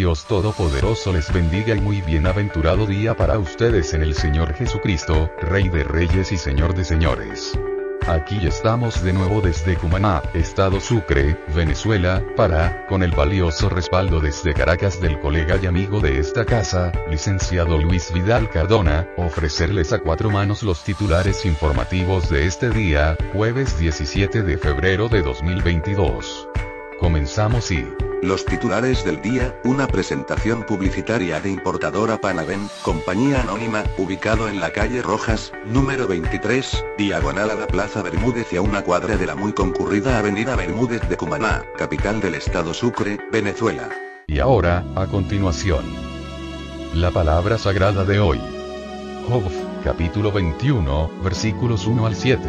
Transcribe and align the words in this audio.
Dios 0.00 0.24
Todopoderoso 0.24 1.12
les 1.12 1.30
bendiga 1.30 1.74
y 1.74 1.80
muy 1.82 2.00
bienaventurado 2.00 2.86
día 2.86 3.14
para 3.14 3.38
ustedes 3.38 3.92
en 3.92 4.00
el 4.00 4.14
Señor 4.14 4.54
Jesucristo, 4.54 5.30
Rey 5.42 5.68
de 5.68 5.84
Reyes 5.84 6.32
y 6.32 6.38
Señor 6.38 6.74
de 6.74 6.86
Señores. 6.86 7.52
Aquí 8.06 8.46
estamos 8.46 9.04
de 9.04 9.12
nuevo 9.12 9.42
desde 9.42 9.76
Cumaná, 9.76 10.22
Estado 10.32 10.80
Sucre, 10.80 11.36
Venezuela, 11.54 12.24
para, 12.34 12.86
con 12.86 13.02
el 13.02 13.10
valioso 13.10 13.68
respaldo 13.68 14.20
desde 14.20 14.54
Caracas 14.54 15.02
del 15.02 15.20
colega 15.20 15.58
y 15.62 15.66
amigo 15.66 16.00
de 16.00 16.18
esta 16.18 16.46
casa, 16.46 16.92
licenciado 17.10 17.76
Luis 17.76 18.10
Vidal 18.10 18.48
Cardona, 18.48 19.06
ofrecerles 19.18 19.92
a 19.92 19.98
cuatro 19.98 20.30
manos 20.30 20.62
los 20.62 20.82
titulares 20.82 21.44
informativos 21.44 22.30
de 22.30 22.46
este 22.46 22.70
día, 22.70 23.18
jueves 23.34 23.78
17 23.78 24.44
de 24.44 24.56
febrero 24.56 25.10
de 25.10 25.20
2022. 25.20 26.48
Comenzamos 26.98 27.70
y... 27.70 27.86
Los 28.22 28.44
titulares 28.44 29.02
del 29.02 29.22
día, 29.22 29.58
una 29.64 29.86
presentación 29.86 30.64
publicitaria 30.64 31.40
de 31.40 31.50
importadora 31.50 32.20
Panaven, 32.20 32.68
compañía 32.82 33.40
anónima, 33.40 33.82
ubicado 33.96 34.46
en 34.46 34.60
la 34.60 34.72
calle 34.72 35.00
Rojas, 35.00 35.52
número 35.64 36.06
23, 36.06 36.84
diagonal 36.98 37.48
a 37.48 37.54
la 37.54 37.66
Plaza 37.66 38.02
Bermúdez 38.02 38.52
y 38.52 38.56
a 38.56 38.60
una 38.60 38.82
cuadra 38.82 39.16
de 39.16 39.24
la 39.24 39.36
muy 39.36 39.54
concurrida 39.54 40.18
Avenida 40.18 40.54
Bermúdez 40.54 41.08
de 41.08 41.16
Cumaná, 41.16 41.64
capital 41.78 42.20
del 42.20 42.34
estado 42.34 42.74
Sucre, 42.74 43.18
Venezuela. 43.32 43.88
Y 44.26 44.38
ahora, 44.38 44.84
a 44.96 45.06
continuación. 45.06 45.86
La 46.92 47.10
palabra 47.10 47.56
sagrada 47.56 48.04
de 48.04 48.20
hoy. 48.20 48.38
Job, 49.30 49.44
capítulo 49.82 50.30
21, 50.30 51.10
versículos 51.24 51.86
1 51.86 52.06
al 52.06 52.14
7. 52.14 52.42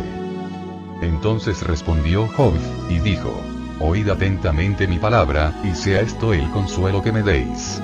Entonces 1.02 1.64
respondió 1.64 2.27
Job, 2.27 2.55
y 2.89 2.99
dijo, 2.99 3.42
Oíd 3.83 4.09
atentamente 4.09 4.87
mi 4.87 4.99
palabra, 4.99 5.59
y 5.63 5.73
sea 5.73 6.01
esto 6.01 6.33
el 6.33 6.47
consuelo 6.51 7.01
que 7.01 7.11
me 7.11 7.23
deis. 7.23 7.81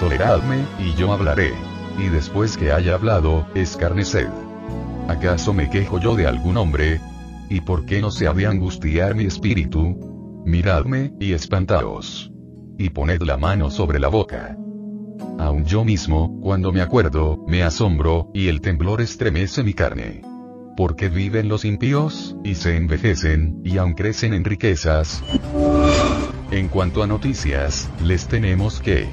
Toleradme, 0.00 0.64
y 0.80 0.92
yo 0.94 1.12
hablaré. 1.12 1.54
Y 1.98 2.08
después 2.08 2.56
que 2.56 2.72
haya 2.72 2.94
hablado, 2.94 3.46
escarneced. 3.54 4.28
¿Acaso 5.06 5.54
me 5.54 5.70
quejo 5.70 6.00
yo 6.00 6.16
de 6.16 6.26
algún 6.26 6.56
hombre? 6.56 7.00
¿Y 7.48 7.60
por 7.60 7.86
qué 7.86 8.00
no 8.00 8.10
se 8.10 8.26
ha 8.26 8.32
de 8.32 8.46
angustiar 8.46 9.14
mi 9.14 9.24
espíritu? 9.24 10.42
Miradme, 10.44 11.12
y 11.20 11.32
espantaos. 11.32 12.32
Y 12.76 12.90
poned 12.90 13.22
la 13.22 13.36
mano 13.36 13.70
sobre 13.70 14.00
la 14.00 14.08
boca. 14.08 14.56
Aun 15.38 15.64
yo 15.64 15.84
mismo, 15.84 16.40
cuando 16.42 16.72
me 16.72 16.80
acuerdo, 16.80 17.44
me 17.46 17.62
asombro, 17.62 18.32
y 18.34 18.48
el 18.48 18.60
temblor 18.60 19.00
estremece 19.00 19.62
mi 19.62 19.74
carne 19.74 20.35
porque 20.76 21.08
viven 21.08 21.48
los 21.48 21.64
impíos, 21.64 22.36
y 22.44 22.54
se 22.54 22.76
envejecen, 22.76 23.60
y 23.64 23.78
aún 23.78 23.94
crecen 23.94 24.34
en 24.34 24.44
riquezas. 24.44 25.24
En 26.50 26.68
cuanto 26.68 27.02
a 27.02 27.06
noticias, 27.06 27.88
les 28.04 28.28
tenemos 28.28 28.80
que... 28.80 29.08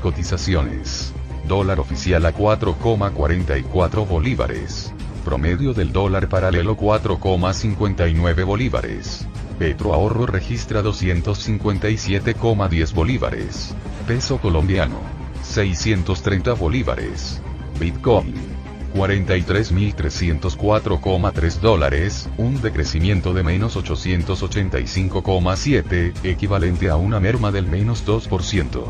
Cotizaciones. 0.00 1.12
Dólar 1.48 1.80
oficial 1.80 2.24
a 2.26 2.32
4,44 2.32 4.06
bolívares. 4.06 4.94
Promedio 5.24 5.74
del 5.74 5.92
dólar 5.92 6.28
paralelo 6.28 6.76
4,59 6.76 8.44
bolívares. 8.44 9.26
Petro 9.58 9.92
ahorro 9.92 10.26
registra 10.26 10.80
257,10 10.82 12.94
bolívares. 12.94 13.74
Peso 14.06 14.38
colombiano. 14.38 15.00
630 15.42 16.52
bolívares. 16.52 17.42
Bitcoin 17.80 18.57
43.304,3 18.94 21.60
dólares, 21.60 22.28
un 22.36 22.60
decrecimiento 22.60 23.32
de 23.34 23.42
menos 23.42 23.76
885,7, 23.76 26.12
equivalente 26.24 26.90
a 26.90 26.96
una 26.96 27.20
merma 27.20 27.52
del 27.52 27.66
menos 27.66 28.06
2%. 28.06 28.84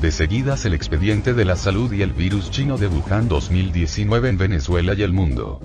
De 0.00 0.10
seguidas 0.10 0.64
el 0.64 0.74
expediente 0.74 1.32
de 1.32 1.44
la 1.44 1.56
salud 1.56 1.92
y 1.92 2.02
el 2.02 2.12
virus 2.12 2.50
chino 2.50 2.76
de 2.76 2.88
Wuhan 2.88 3.28
2019 3.28 4.28
en 4.28 4.38
Venezuela 4.38 4.94
y 4.94 5.02
el 5.02 5.12
mundo. 5.12 5.60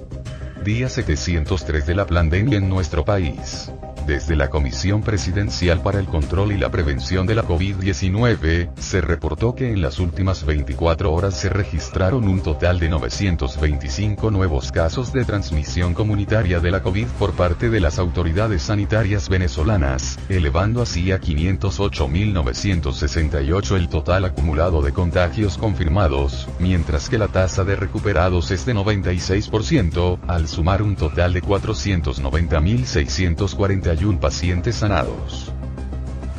Día 0.64 0.90
703 0.90 1.86
de 1.86 1.96
la 1.96 2.06
pandemia 2.06 2.58
en 2.58 2.70
nuestro 2.70 3.04
país. 3.04 3.72
Desde 4.10 4.36
la 4.36 4.50
Comisión 4.50 5.04
Presidencial 5.04 5.84
para 5.84 6.00
el 6.00 6.08
Control 6.08 6.52
y 6.52 6.58
la 6.58 6.72
Prevención 6.72 7.28
de 7.28 7.36
la 7.36 7.44
COVID-19, 7.44 8.72
se 8.80 9.02
reportó 9.02 9.54
que 9.54 9.72
en 9.72 9.84
las 9.84 10.00
últimas 10.00 10.48
24 10.48 11.14
horas 11.14 11.40
se 11.40 11.48
registraron 11.48 12.28
un 12.28 12.42
total 12.42 12.80
de 12.80 12.90
925 12.90 14.32
nuevos 14.32 14.72
casos 14.72 15.14
de 15.14 15.26
transmisión 15.26 15.94
comunitaria 15.94 16.60
de 16.60 16.72
la 16.72 16.82
COVID 16.82 17.06
por 17.20 17.34
parte 17.34 17.70
de 17.70 17.80
las 17.80 18.00
autoridades 18.00 18.64
sanitarias 18.64 19.30
venezolanas, 19.30 20.18
elevando 20.28 20.82
así 20.82 21.12
a 21.12 21.22
508.968 21.22 23.76
el 23.76 23.90
total 23.90 24.26
acumulado 24.26 24.82
de 24.82 24.92
contagios 24.92 25.56
confirmados, 25.56 26.48
mientras 26.58 27.10
que 27.10 27.20
la 27.20 27.28
tasa 27.28 27.64
de 27.64 27.76
recuperados 27.76 28.50
es 28.50 28.66
de 28.66 28.74
96%, 28.74 30.18
al 30.26 30.48
sumar 30.48 30.82
un 30.82 30.96
total 30.96 31.34
de 31.34 31.42
490.641 34.00 34.20
pacientes 34.20 34.76
sanados. 34.76 35.52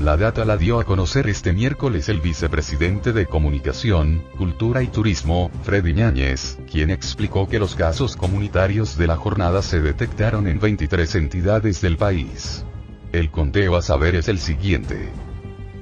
La 0.02 0.16
data 0.16 0.46
la 0.46 0.56
dio 0.56 0.80
a 0.80 0.84
conocer 0.84 1.28
este 1.28 1.52
miércoles 1.52 2.08
el 2.08 2.20
vicepresidente 2.20 3.12
de 3.12 3.26
Comunicación, 3.26 4.24
Cultura 4.38 4.82
y 4.82 4.86
Turismo, 4.86 5.50
Freddy 5.62 5.92
Ñáñez, 5.92 6.58
quien 6.70 6.88
explicó 6.90 7.48
que 7.48 7.58
los 7.58 7.74
casos 7.74 8.16
comunitarios 8.16 8.96
de 8.96 9.06
la 9.06 9.16
jornada 9.16 9.60
se 9.60 9.82
detectaron 9.82 10.46
en 10.46 10.58
23 10.58 11.16
entidades 11.16 11.82
del 11.82 11.98
país. 11.98 12.64
El 13.12 13.30
conteo 13.30 13.76
a 13.76 13.82
saber 13.82 14.14
es 14.14 14.28
el 14.28 14.38
siguiente. 14.38 15.10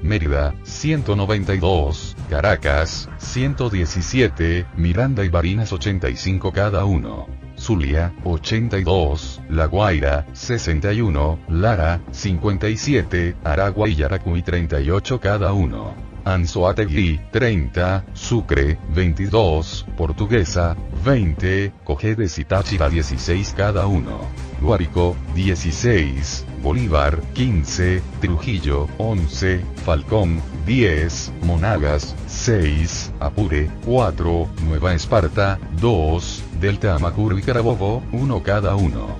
Mérida, 0.01 0.53
192, 0.63 2.17
Caracas, 2.29 3.09
117, 3.19 4.65
Miranda 4.75 5.23
y 5.23 5.29
Barinas 5.29 5.71
85 5.71 6.51
cada 6.51 6.83
uno. 6.83 7.38
Zulia, 7.59 8.13
82, 8.23 9.41
La 9.49 9.65
Guaira, 9.67 10.25
61, 10.33 11.39
Lara, 11.49 12.01
57, 12.11 13.35
Aragua 13.43 13.89
y 13.89 13.95
Yaracuy 13.95 14.41
38 14.41 15.19
cada 15.19 15.53
uno. 15.53 15.93
Anzoátegui, 16.25 17.19
30, 17.31 18.05
Sucre, 18.13 18.77
22, 18.93 19.85
Portuguesa, 19.97 20.75
20, 21.03 21.73
Cojedes 21.83 22.37
y 22.39 22.45
Táchira 22.45 22.89
16 22.89 23.53
cada 23.57 23.87
uno. 23.87 24.19
Guárico, 24.61 25.15
16, 25.35 26.45
Bolívar, 26.61 27.21
15, 27.33 28.01
Trujillo, 28.19 28.87
11, 28.97 29.61
Falcón, 29.85 30.41
10, 30.65 31.31
Monagas, 31.43 32.15
6, 32.27 33.13
Apure, 33.19 33.71
4, 33.85 34.49
Nueva 34.65 34.93
Esparta, 34.93 35.57
2, 35.79 36.43
Delta 36.59 36.93
Amacuro 36.93 37.37
y 37.37 37.41
Carabobo, 37.41 38.03
1 38.11 38.43
cada 38.43 38.75
uno. 38.75 39.17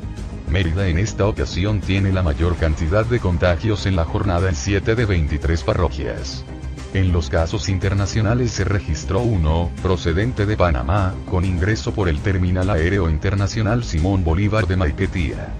Mérida 0.49 0.87
en 0.87 0.97
esta 0.97 1.25
ocasión 1.25 1.79
tiene 1.79 2.11
la 2.11 2.21
mayor 2.21 2.57
cantidad 2.57 3.05
de 3.05 3.19
contagios 3.19 3.85
en 3.85 3.95
la 3.95 4.03
jornada 4.03 4.49
en 4.49 4.55
7 4.55 4.93
de 4.93 5.05
23 5.05 5.63
parroquias. 5.63 6.43
En 6.93 7.13
los 7.13 7.29
casos 7.29 7.69
internacionales 7.69 8.51
se 8.51 8.65
registró 8.65 9.21
uno, 9.21 9.69
procedente 9.81 10.45
de 10.45 10.57
Panamá, 10.57 11.13
con 11.29 11.45
ingreso 11.45 11.93
por 11.93 12.09
el 12.09 12.19
Terminal 12.19 12.69
Aéreo 12.69 13.09
Internacional 13.09 13.85
Simón 13.85 14.23
Bolívar 14.23 14.67
de 14.67 14.75
Maiquetía. 14.75 15.53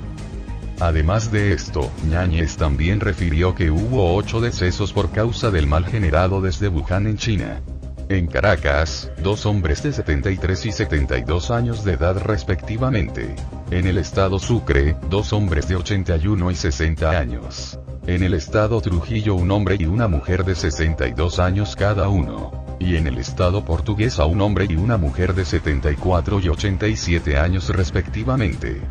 Además 0.81 1.31
de 1.31 1.53
esto, 1.53 1.92
Ñáñez 2.09 2.57
también 2.57 3.00
refirió 3.00 3.56
que 3.56 3.71
hubo 3.71 4.15
ocho 4.15 4.42
decesos 4.42 4.92
por 4.92 5.12
causa 5.12 5.50
del 5.50 5.68
mal 5.68 5.86
generado 5.86 6.42
desde 6.42 6.68
Wuhan 6.68 7.07
en 7.07 7.18
China. 7.18 7.62
En 8.09 8.25
Caracas, 8.25 9.11
dos 9.21 9.45
hombres 9.45 9.83
de 9.83 9.94
73 9.94 10.65
y 10.65 10.71
72 10.71 11.51
años 11.51 11.83
de 11.83 11.94
edad 11.94 12.17
respectivamente. 12.17 13.35
En 13.69 13.85
el 13.85 14.00
estado 14.00 14.39
Sucre, 14.39 14.95
dos 15.11 15.31
hombres 15.31 15.67
de 15.67 15.75
81 15.75 16.50
y 16.50 16.56
60 16.56 17.11
años. 17.11 17.79
En 18.07 18.23
el 18.23 18.33
estado 18.33 18.81
Trujillo 18.81 19.35
un 19.35 19.51
hombre 19.51 19.77
y 19.79 19.85
una 19.85 20.07
mujer 20.07 20.44
de 20.44 20.56
62 20.56 21.38
años 21.38 21.75
cada 21.75 22.09
uno. 22.09 22.51
Y 22.79 22.95
en 22.95 23.06
el 23.06 23.19
estado 23.19 23.63
portugués 23.63 24.17
a 24.17 24.25
un 24.25 24.41
hombre 24.41 24.65
y 24.67 24.75
una 24.75 24.97
mujer 24.97 25.35
de 25.35 25.45
74 25.45 26.39
y 26.39 26.50
87 26.50 27.38
años 27.38 27.69
respectivamente. 27.69 28.81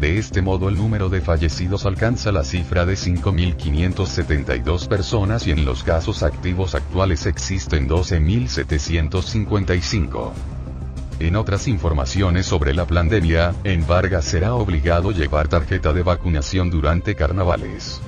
De 0.00 0.18
este 0.18 0.42
modo 0.42 0.68
el 0.68 0.76
número 0.76 1.08
de 1.08 1.20
fallecidos 1.20 1.84
alcanza 1.84 2.30
la 2.30 2.44
cifra 2.44 2.86
de 2.86 2.94
5.572 2.94 4.86
personas 4.86 5.44
y 5.48 5.50
en 5.50 5.64
los 5.64 5.82
casos 5.82 6.22
activos 6.22 6.76
actuales 6.76 7.26
existen 7.26 7.88
12.755. 7.88 10.30
En 11.18 11.34
otras 11.34 11.66
informaciones 11.66 12.46
sobre 12.46 12.74
la 12.74 12.86
pandemia, 12.86 13.56
en 13.64 13.84
Vargas 13.88 14.24
será 14.24 14.54
obligado 14.54 15.10
llevar 15.10 15.48
tarjeta 15.48 15.92
de 15.92 16.04
vacunación 16.04 16.70
durante 16.70 17.16
carnavales 17.16 18.00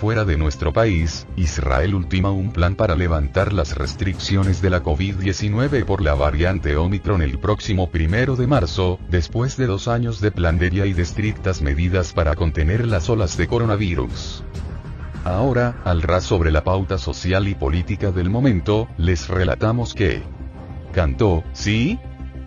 fuera 0.00 0.24
de 0.24 0.38
nuestro 0.38 0.72
país, 0.72 1.26
Israel 1.36 1.94
ultima 1.94 2.30
un 2.30 2.52
plan 2.52 2.74
para 2.74 2.96
levantar 2.96 3.52
las 3.52 3.76
restricciones 3.76 4.62
de 4.62 4.70
la 4.70 4.82
COVID-19 4.82 5.84
por 5.84 6.00
la 6.00 6.14
variante 6.14 6.74
Omicron 6.74 7.20
el 7.20 7.38
próximo 7.38 7.90
primero 7.90 8.34
de 8.34 8.46
marzo, 8.46 8.98
después 9.10 9.58
de 9.58 9.66
dos 9.66 9.88
años 9.88 10.22
de 10.22 10.32
pandemia 10.32 10.86
y 10.86 10.94
de 10.94 11.02
estrictas 11.02 11.60
medidas 11.60 12.14
para 12.14 12.34
contener 12.34 12.86
las 12.86 13.10
olas 13.10 13.36
de 13.36 13.46
coronavirus. 13.46 14.42
Ahora, 15.24 15.82
al 15.84 16.00
ras 16.00 16.24
sobre 16.24 16.50
la 16.50 16.64
pauta 16.64 16.96
social 16.96 17.46
y 17.46 17.54
política 17.54 18.10
del 18.10 18.30
momento, 18.30 18.88
les 18.96 19.28
relatamos 19.28 19.92
que 19.92 20.22
cantó, 20.94 21.44
¿sí? 21.52 21.98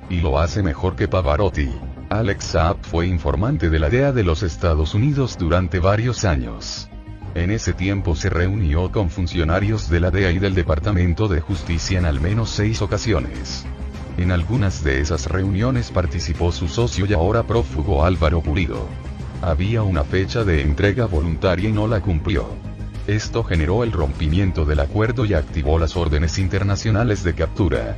Y 0.09 0.21
lo 0.21 0.39
hace 0.39 0.63
mejor 0.63 0.95
que 0.95 1.07
Pavarotti. 1.07 1.69
Alex 2.09 2.45
Saab 2.45 2.77
fue 2.81 3.05
informante 3.05 3.69
de 3.69 3.77
la 3.77 3.91
DEA 3.91 4.11
de 4.11 4.23
los 4.23 4.41
Estados 4.41 4.95
Unidos 4.95 5.37
durante 5.37 5.77
varios 5.77 6.25
años. 6.25 6.89
En 7.35 7.49
ese 7.49 7.73
tiempo 7.73 8.15
se 8.15 8.29
reunió 8.29 8.91
con 8.91 9.09
funcionarios 9.09 9.89
de 9.89 9.99
la 9.99 10.11
DEA 10.11 10.31
y 10.31 10.39
del 10.39 10.53
Departamento 10.53 11.27
de 11.27 11.41
Justicia 11.41 11.97
en 11.97 12.05
al 12.05 12.21
menos 12.21 12.51
seis 12.51 12.81
ocasiones. 12.83 13.65
En 14.17 14.31
algunas 14.31 14.83
de 14.83 14.99
esas 14.99 15.25
reuniones 15.25 15.89
participó 15.89 16.51
su 16.51 16.67
socio 16.67 17.07
y 17.07 17.13
ahora 17.13 17.41
prófugo 17.41 18.05
Álvaro 18.05 18.41
Pulido. 18.41 18.87
Había 19.41 19.81
una 19.81 20.03
fecha 20.03 20.43
de 20.43 20.61
entrega 20.61 21.07
voluntaria 21.07 21.69
y 21.69 21.71
no 21.71 21.87
la 21.87 22.01
cumplió. 22.01 22.47
Esto 23.07 23.43
generó 23.43 23.83
el 23.83 23.91
rompimiento 23.91 24.63
del 24.63 24.79
acuerdo 24.79 25.25
y 25.25 25.33
activó 25.33 25.79
las 25.79 25.97
órdenes 25.97 26.37
internacionales 26.37 27.23
de 27.23 27.33
captura. 27.33 27.97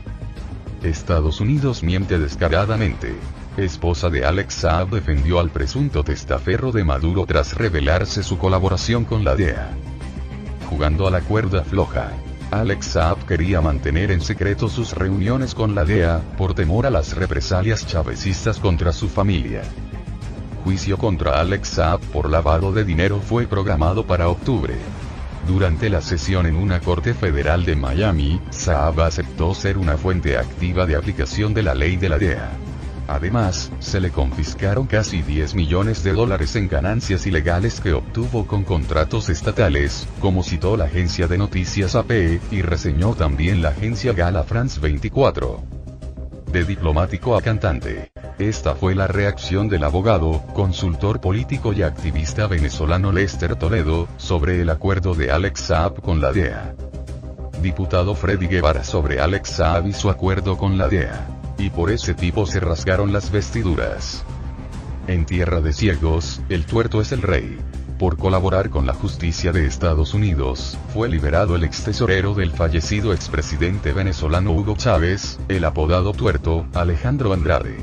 Estados 0.81 1.41
Unidos 1.41 1.83
miente 1.83 2.17
descaradamente 2.17 3.15
esposa 3.63 4.09
de 4.09 4.25
Alex 4.25 4.53
Saab 4.53 4.89
defendió 4.89 5.39
al 5.39 5.49
presunto 5.49 6.03
testaferro 6.03 6.71
de 6.71 6.83
Maduro 6.83 7.25
tras 7.25 7.55
revelarse 7.55 8.23
su 8.23 8.37
colaboración 8.37 9.05
con 9.05 9.23
la 9.23 9.35
DEA. 9.35 9.69
Jugando 10.69 11.07
a 11.07 11.11
la 11.11 11.21
cuerda 11.21 11.63
floja. 11.63 12.11
Alex 12.51 12.85
Saab 12.85 13.25
quería 13.25 13.61
mantener 13.61 14.11
en 14.11 14.21
secreto 14.21 14.67
sus 14.67 14.93
reuniones 14.93 15.55
con 15.55 15.73
la 15.73 15.85
DEA, 15.85 16.21
por 16.37 16.53
temor 16.53 16.85
a 16.85 16.89
las 16.89 17.15
represalias 17.15 17.87
chavecistas 17.87 18.59
contra 18.59 18.91
su 18.91 19.07
familia. 19.07 19.61
Juicio 20.63 20.97
contra 20.97 21.39
Alex 21.39 21.67
Saab 21.69 22.01
por 22.11 22.29
lavado 22.29 22.73
de 22.73 22.83
dinero 22.83 23.21
fue 23.21 23.47
programado 23.47 24.05
para 24.05 24.27
octubre. 24.27 24.75
Durante 25.47 25.89
la 25.89 26.01
sesión 26.01 26.45
en 26.45 26.55
una 26.55 26.81
corte 26.81 27.13
federal 27.13 27.65
de 27.65 27.75
Miami, 27.75 28.41
Saab 28.49 29.01
aceptó 29.01 29.53
ser 29.53 29.77
una 29.77 29.95
fuente 29.97 30.37
activa 30.37 30.85
de 30.85 30.95
aplicación 30.95 31.53
de 31.53 31.63
la 31.63 31.75
ley 31.75 31.97
de 31.97 32.09
la 32.09 32.17
DEA. 32.17 32.64
Además, 33.07 33.71
se 33.79 33.99
le 33.99 34.09
confiscaron 34.09 34.87
casi 34.87 35.21
10 35.21 35.53
millones 35.53 36.03
de 36.03 36.13
dólares 36.13 36.55
en 36.55 36.67
ganancias 36.67 37.27
ilegales 37.27 37.79
que 37.79 37.93
obtuvo 37.93 38.47
con 38.47 38.63
contratos 38.63 39.29
estatales, 39.29 40.07
como 40.19 40.43
citó 40.43 40.75
la 40.75 40.85
agencia 40.85 41.27
de 41.27 41.37
noticias 41.37 41.95
AP, 41.95 42.39
y 42.51 42.61
reseñó 42.63 43.13
también 43.13 43.61
la 43.61 43.69
agencia 43.69 44.13
Gala 44.13 44.43
France 44.43 44.79
24. 44.79 45.61
De 46.51 46.63
diplomático 46.63 47.35
a 47.35 47.41
cantante. 47.41 48.11
Esta 48.39 48.75
fue 48.75 48.95
la 48.95 49.07
reacción 49.07 49.69
del 49.69 49.83
abogado, 49.83 50.41
consultor 50.53 51.21
político 51.21 51.73
y 51.73 51.83
activista 51.83 52.47
venezolano 52.47 53.11
Lester 53.11 53.55
Toledo, 53.55 54.07
sobre 54.17 54.61
el 54.61 54.69
acuerdo 54.69 55.13
de 55.13 55.31
Alex 55.31 55.61
Saab 55.61 56.01
con 56.01 56.21
la 56.21 56.33
DEA. 56.33 56.75
Diputado 57.61 58.15
Freddy 58.15 58.47
Guevara 58.47 58.83
sobre 58.83 59.19
Alex 59.21 59.49
Saab 59.49 59.87
y 59.87 59.93
su 59.93 60.09
acuerdo 60.09 60.57
con 60.57 60.77
la 60.77 60.87
DEA. 60.87 61.34
Y 61.57 61.69
por 61.69 61.91
ese 61.91 62.13
tipo 62.13 62.45
se 62.45 62.59
rasgaron 62.59 63.13
las 63.13 63.31
vestiduras. 63.31 64.23
En 65.07 65.25
tierra 65.25 65.61
de 65.61 65.71
ciegos, 65.71 66.41
el 66.49 66.65
tuerto 66.65 66.99
es 66.99 67.11
el 67.11 67.21
rey. 67.21 67.59
Por 67.99 68.17
colaborar 68.17 68.69
con 68.69 68.85
la 68.85 68.93
justicia 68.93 69.53
de 69.53 69.65
Estados 69.65 70.13
Unidos, 70.13 70.77
fue 70.93 71.07
liberado 71.07 71.55
el 71.55 71.63
ex 71.63 71.83
tesorero 71.83 72.33
del 72.33 72.51
fallecido 72.51 73.13
expresidente 73.13 73.93
venezolano 73.93 74.51
Hugo 74.51 74.75
Chávez, 74.75 75.39
el 75.47 75.63
apodado 75.63 76.11
tuerto, 76.11 76.65
Alejandro 76.73 77.31
Andrade. 77.31 77.77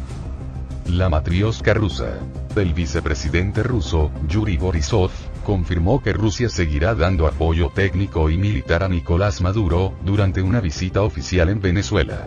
La 0.87 1.09
matriosca 1.09 1.73
rusa. 1.73 2.19
El 2.57 2.75
vicepresidente 2.75 3.63
ruso, 3.63 4.11
Yuri 4.29 4.59
Borisov, 4.59 5.11
confirmó 5.45 6.03
que 6.03 6.13
Rusia 6.13 6.51
seguirá 6.51 6.95
dando 6.95 7.27
apoyo 7.27 7.71
técnico 7.75 8.29
y 8.29 8.37
militar 8.37 8.83
a 8.83 8.89
Nicolás 8.89 9.41
Maduro, 9.41 9.95
durante 10.05 10.43
una 10.43 10.61
visita 10.61 11.01
oficial 11.01 11.49
en 11.49 11.63
Venezuela 11.63 12.27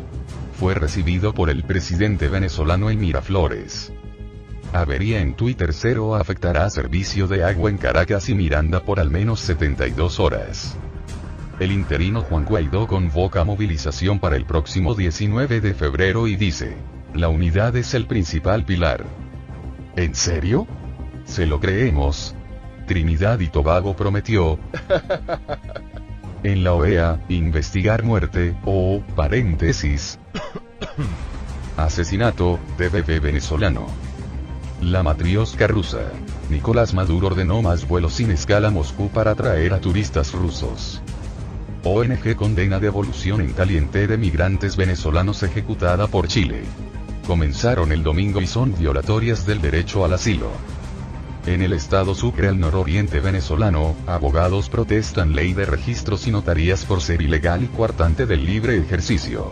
fue 0.59 0.73
recibido 0.73 1.33
por 1.33 1.49
el 1.49 1.63
presidente 1.63 2.29
venezolano 2.29 2.89
en 2.89 2.99
Miraflores. 2.99 3.91
Avería 4.73 5.21
en 5.21 5.35
Twitter 5.35 5.73
cero 5.73 6.15
afectará 6.15 6.69
servicio 6.69 7.27
de 7.27 7.43
agua 7.43 7.69
en 7.69 7.77
Caracas 7.77 8.29
y 8.29 8.35
Miranda 8.35 8.81
por 8.81 8.99
al 8.99 9.09
menos 9.09 9.39
72 9.41 10.19
horas. 10.19 10.77
El 11.59 11.71
interino 11.71 12.21
Juan 12.21 12.45
Guaidó 12.45 12.87
convoca 12.87 13.43
movilización 13.43 14.19
para 14.19 14.35
el 14.35 14.45
próximo 14.45 14.95
19 14.95 15.61
de 15.61 15.73
febrero 15.73 16.27
y 16.27 16.35
dice, 16.35 16.75
la 17.13 17.29
unidad 17.29 17.75
es 17.75 17.93
el 17.93 18.07
principal 18.07 18.65
pilar. 18.65 19.05
¿En 19.95 20.15
serio? 20.15 20.67
Se 21.25 21.45
lo 21.45 21.59
creemos. 21.59 22.35
Trinidad 22.87 23.39
y 23.39 23.47
Tobago 23.47 23.95
prometió. 23.95 24.59
en 26.45 26.63
la 26.63 26.73
OEA, 26.73 27.19
investigar 27.27 28.03
muerte, 28.03 28.55
o, 28.65 29.01
paréntesis, 29.15 30.19
asesinato, 31.77 32.59
de 32.77 32.89
bebé 32.89 33.19
venezolano. 33.19 33.87
La 34.81 35.01
matriosca 35.01 35.65
rusa. 35.65 36.11
Nicolás 36.49 36.93
Maduro 36.93 37.27
ordenó 37.27 37.63
más 37.63 37.87
vuelos 37.87 38.13
sin 38.13 38.29
escala 38.29 38.67
a 38.67 38.71
Moscú 38.71 39.09
para 39.09 39.31
atraer 39.31 39.73
a 39.73 39.81
turistas 39.81 40.33
rusos. 40.33 41.01
ONG 41.83 42.35
condena 42.35 42.79
devolución 42.79 43.41
en 43.41 43.53
caliente 43.53 44.05
de 44.05 44.17
migrantes 44.17 44.77
venezolanos 44.77 45.41
ejecutada 45.41 46.07
por 46.07 46.27
Chile. 46.27 46.61
Comenzaron 47.25 47.91
el 47.91 48.03
domingo 48.03 48.39
y 48.41 48.47
son 48.47 48.77
violatorias 48.77 49.47
del 49.47 49.61
derecho 49.61 50.05
al 50.05 50.13
asilo. 50.13 50.51
En 51.45 51.61
el 51.61 51.73
estado 51.73 52.15
Sucre 52.15 52.47
al 52.47 52.59
nororiente 52.59 53.19
venezolano, 53.19 53.95
abogados 54.07 54.67
protestan 54.67 55.35
ley 55.35 55.53
de 55.53 55.65
registros 55.65 56.25
y 56.25 56.31
notarías 56.31 56.85
por 56.85 57.01
ser 57.01 57.21
ilegal 57.21 57.63
y 57.63 57.67
coartante 57.67 58.25
del 58.25 58.45
libre 58.45 58.77
ejercicio. 58.77 59.51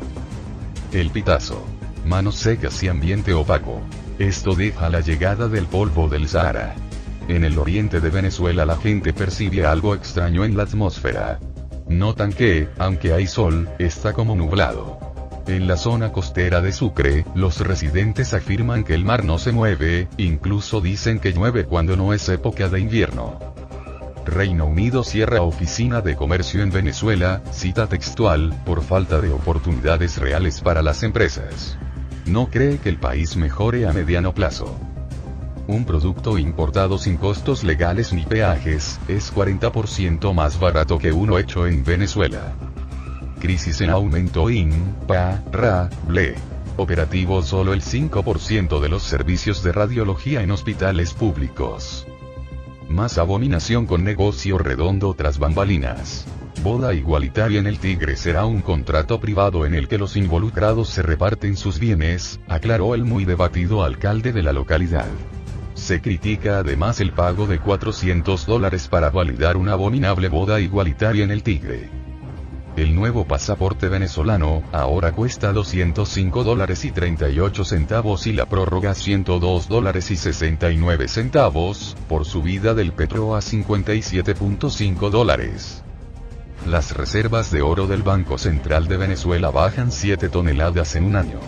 El 0.91 1.11
pitazo. 1.11 1.63
Manos 2.03 2.35
secas 2.35 2.81
y 2.81 2.87
ambiente 2.87 3.35
opaco. 3.35 3.79
Esto 4.17 4.55
deja 4.55 4.89
la 4.89 5.01
llegada 5.01 5.47
del 5.47 5.67
polvo 5.67 6.07
del 6.09 6.27
Sahara. 6.27 6.73
En 7.27 7.45
el 7.45 7.59
oriente 7.59 8.01
de 8.01 8.09
Venezuela 8.09 8.65
la 8.65 8.77
gente 8.77 9.13
percibe 9.13 9.65
algo 9.67 9.93
extraño 9.93 10.45
en 10.45 10.57
la 10.57 10.63
atmósfera. 10.63 11.39
Notan 11.87 12.33
que, 12.33 12.69
aunque 12.79 13.13
hay 13.13 13.27
sol, 13.27 13.69
está 13.77 14.13
como 14.13 14.35
nublado. 14.35 15.12
En 15.45 15.67
la 15.67 15.75
zona 15.75 16.13
costera 16.13 16.61
de 16.61 16.71
Sucre, 16.71 17.25
los 17.35 17.59
residentes 17.59 18.33
afirman 18.33 18.85
que 18.85 18.93
el 18.93 19.03
mar 19.03 19.25
no 19.25 19.37
se 19.37 19.51
mueve, 19.51 20.07
incluso 20.15 20.79
dicen 20.79 21.19
que 21.19 21.33
llueve 21.33 21.65
cuando 21.65 21.97
no 21.97 22.13
es 22.13 22.29
época 22.29 22.69
de 22.69 22.79
invierno. 22.79 23.39
Reino 24.25 24.65
Unido 24.65 25.03
cierra 25.03 25.41
oficina 25.41 25.99
de 25.99 26.15
comercio 26.15 26.63
en 26.63 26.71
Venezuela, 26.71 27.41
cita 27.51 27.87
textual, 27.87 28.53
por 28.65 28.83
falta 28.83 29.19
de 29.19 29.33
oportunidades 29.33 30.17
reales 30.17 30.61
para 30.61 30.81
las 30.81 31.03
empresas. 31.03 31.77
No 32.25 32.47
cree 32.47 32.77
que 32.77 32.87
el 32.87 32.97
país 32.97 33.35
mejore 33.35 33.85
a 33.85 33.91
mediano 33.91 34.33
plazo. 34.33 34.79
Un 35.67 35.83
producto 35.83 36.37
importado 36.37 36.97
sin 36.97 37.17
costos 37.17 37.65
legales 37.65 38.13
ni 38.13 38.23
peajes, 38.23 38.97
es 39.09 39.33
40% 39.33 40.33
más 40.33 40.57
barato 40.57 40.97
que 40.99 41.11
uno 41.11 41.37
hecho 41.37 41.67
en 41.67 41.83
Venezuela 41.83 42.53
crisis 43.43 43.81
en 43.81 43.89
aumento 43.89 44.49
in, 44.49 44.71
pa, 45.05 45.43
ra, 45.51 45.89
ble. 46.07 46.35
Operativo 46.77 47.41
solo 47.41 47.73
el 47.73 47.81
5% 47.81 48.79
de 48.79 48.87
los 48.87 49.03
servicios 49.03 49.61
de 49.63 49.73
radiología 49.73 50.41
en 50.43 50.51
hospitales 50.51 51.13
públicos. 51.13 52.07
Más 52.87 53.17
abominación 53.17 53.85
con 53.85 54.05
negocio 54.05 54.57
redondo 54.57 55.13
tras 55.13 55.39
bambalinas. 55.39 56.25
Boda 56.63 56.93
igualitaria 56.93 57.59
en 57.59 57.67
el 57.67 57.79
Tigre 57.79 58.15
será 58.15 58.45
un 58.45 58.61
contrato 58.61 59.19
privado 59.19 59.65
en 59.65 59.75
el 59.75 59.89
que 59.89 59.97
los 59.97 60.15
involucrados 60.15 60.87
se 60.87 61.01
reparten 61.01 61.57
sus 61.57 61.79
bienes, 61.79 62.39
aclaró 62.47 62.95
el 62.95 63.03
muy 63.03 63.25
debatido 63.25 63.83
alcalde 63.83 64.31
de 64.31 64.43
la 64.43 64.53
localidad. 64.53 65.09
Se 65.73 65.99
critica 65.99 66.59
además 66.59 67.01
el 67.01 67.11
pago 67.11 67.45
de 67.45 67.59
400 67.59 68.45
dólares 68.45 68.87
para 68.87 69.09
validar 69.09 69.57
una 69.57 69.73
abominable 69.73 70.29
boda 70.29 70.61
igualitaria 70.61 71.25
en 71.25 71.31
el 71.31 71.43
Tigre. 71.43 72.02
El 72.75 72.95
nuevo 72.95 73.25
pasaporte 73.25 73.87
venezolano, 73.87 74.63
ahora 74.71 75.11
cuesta 75.11 75.53
205 75.53 76.43
dólares 76.43 76.85
y 76.85 76.91
38 76.91 77.65
centavos 77.65 78.25
y 78.25 78.33
la 78.33 78.47
prórroga 78.47 78.95
102 78.95 79.69
dólares 79.69 80.09
y 80.09 80.15
69 80.15 81.07
centavos, 81.07 81.95
por 82.09 82.25
subida 82.25 82.73
del 82.73 82.91
petro 82.91 83.35
a 83.35 83.41
57.5 83.41 85.11
dólares. 85.11 85.83
Las 86.65 86.97
reservas 86.97 87.51
de 87.51 87.61
oro 87.61 87.85
del 87.85 88.01
Banco 88.01 88.39
Central 88.39 88.87
de 88.87 88.97
Venezuela 88.97 89.51
bajan 89.51 89.91
7 89.91 90.29
toneladas 90.29 90.95
en 90.95 91.03
un 91.03 91.15
año. 91.15 91.39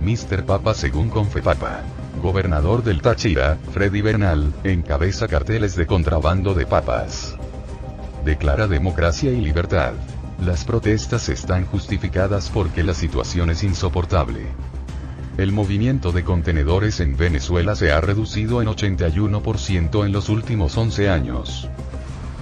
Mr. 0.00 0.44
Papa 0.44 0.74
según 0.74 1.10
Confepapa. 1.10 1.82
Gobernador 2.20 2.82
del 2.82 3.02
Táchira, 3.02 3.56
Freddy 3.72 4.00
Bernal, 4.00 4.52
encabeza 4.64 5.28
carteles 5.28 5.76
de 5.76 5.86
contrabando 5.86 6.54
de 6.54 6.66
papas. 6.66 7.36
Declara 8.24 8.66
democracia 8.66 9.30
y 9.30 9.40
libertad. 9.40 9.92
Las 10.40 10.64
protestas 10.64 11.28
están 11.28 11.64
justificadas 11.64 12.50
porque 12.50 12.82
la 12.82 12.92
situación 12.92 13.50
es 13.50 13.62
insoportable. 13.62 14.46
El 15.38 15.52
movimiento 15.52 16.12
de 16.12 16.22
contenedores 16.22 17.00
en 17.00 17.16
Venezuela 17.16 17.74
se 17.76 17.92
ha 17.92 18.00
reducido 18.00 18.60
en 18.60 18.68
81% 18.68 20.04
en 20.04 20.12
los 20.12 20.28
últimos 20.28 20.76
11 20.76 21.08
años. 21.08 21.68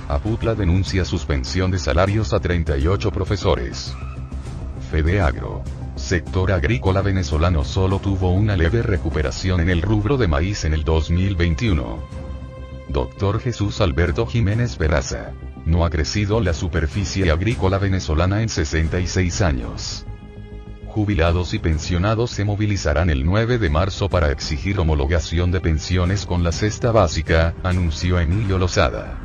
Aputla 0.09 0.55
denuncia 0.55 1.05
suspensión 1.05 1.71
de 1.71 1.79
salarios 1.79 2.33
a 2.33 2.41
38 2.41 3.11
profesores. 3.13 3.95
Fede 4.91 5.21
Agro. 5.21 5.63
Sector 5.95 6.53
agrícola 6.53 7.03
venezolano 7.03 7.65
solo 7.65 7.99
tuvo 7.99 8.33
una 8.33 8.57
leve 8.57 8.83
recuperación 8.83 9.61
en 9.61 9.71
el 9.71 9.83
rubro 9.83 10.17
de 10.17 10.29
maíz 10.29 10.65
en 10.65 10.75
el 10.75 10.85
2021. 10.85 12.32
Doctor 12.93 13.41
Jesús 13.41 13.81
Alberto 13.81 14.27
Jiménez 14.27 14.77
Peraza. 14.77 15.33
No 15.65 15.87
ha 15.87 15.91
crecido 15.91 16.43
la 16.43 16.53
superficie 16.53 17.31
agrícola 17.31 17.79
venezolana 17.79 18.43
en 18.43 18.51
66 18.51 19.41
años. 19.41 20.05
Jubilados 20.89 21.55
y 21.55 21.59
pensionados 21.59 22.33
se 22.33 22.45
movilizarán 22.45 23.09
el 23.09 23.25
9 23.25 23.57
de 23.57 23.71
marzo 23.71 24.11
para 24.11 24.31
exigir 24.31 24.79
homologación 24.79 25.51
de 25.51 25.61
pensiones 25.61 26.27
con 26.27 26.45
la 26.45 26.53
cesta 26.53 26.93
básica, 26.93 27.55
anunció 27.63 28.21
Emilio 28.21 28.59
Lozada. 28.59 29.19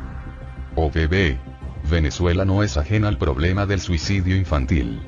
OPB. 0.76 1.36
Venezuela 1.92 2.46
no 2.46 2.64
es 2.64 2.78
ajena 2.78 3.10
al 3.10 3.18
problema 3.18 3.66
del 3.66 3.82
suicidio 3.82 4.38
infantil. 4.38 5.02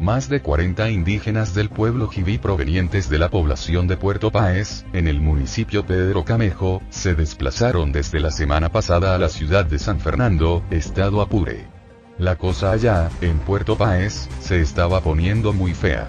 Más 0.00 0.28
de 0.28 0.42
40 0.42 0.90
indígenas 0.90 1.54
del 1.54 1.70
pueblo 1.70 2.08
Jibí 2.08 2.36
provenientes 2.36 3.08
de 3.08 3.18
la 3.18 3.30
población 3.30 3.88
de 3.88 3.96
Puerto 3.96 4.30
Páez, 4.30 4.84
en 4.92 5.08
el 5.08 5.22
municipio 5.22 5.86
Pedro 5.86 6.22
Camejo, 6.22 6.82
se 6.90 7.14
desplazaron 7.14 7.92
desde 7.92 8.20
la 8.20 8.30
semana 8.30 8.70
pasada 8.70 9.14
a 9.14 9.18
la 9.18 9.30
ciudad 9.30 9.64
de 9.64 9.78
San 9.78 9.98
Fernando, 9.98 10.62
estado 10.70 11.22
Apure. 11.22 11.64
La 12.18 12.36
cosa 12.36 12.72
allá, 12.72 13.08
en 13.22 13.38
Puerto 13.38 13.78
Páez, 13.78 14.28
se 14.40 14.60
estaba 14.60 15.00
poniendo 15.00 15.54
muy 15.54 15.72
fea. 15.72 16.06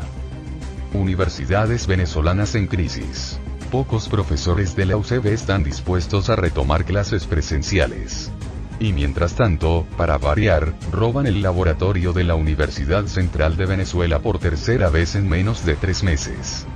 Universidades 0.93 1.87
venezolanas 1.87 2.55
en 2.55 2.67
crisis. 2.67 3.39
Pocos 3.71 4.09
profesores 4.09 4.75
de 4.75 4.85
la 4.85 4.97
UCB 4.97 5.27
están 5.27 5.63
dispuestos 5.63 6.29
a 6.29 6.35
retomar 6.35 6.83
clases 6.83 7.25
presenciales. 7.25 8.31
Y 8.79 8.93
mientras 8.93 9.33
tanto, 9.33 9.87
para 9.97 10.17
variar, 10.17 10.73
roban 10.91 11.25
el 11.25 11.41
laboratorio 11.41 12.13
de 12.13 12.23
la 12.23 12.35
Universidad 12.35 13.05
Central 13.07 13.57
de 13.57 13.65
Venezuela 13.65 14.19
por 14.19 14.37
tercera 14.37 14.89
vez 14.89 15.15
en 15.15 15.27
menos 15.27 15.65
de 15.65 15.75
tres 15.75 16.03
meses. 16.03 16.67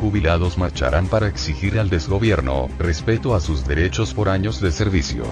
Jubilados 0.00 0.56
marcharán 0.56 1.08
para 1.08 1.28
exigir 1.28 1.78
al 1.78 1.90
desgobierno, 1.90 2.68
respeto 2.78 3.34
a 3.34 3.40
sus 3.40 3.66
derechos 3.66 4.14
por 4.14 4.30
años 4.30 4.62
de 4.62 4.72
servicio. 4.72 5.24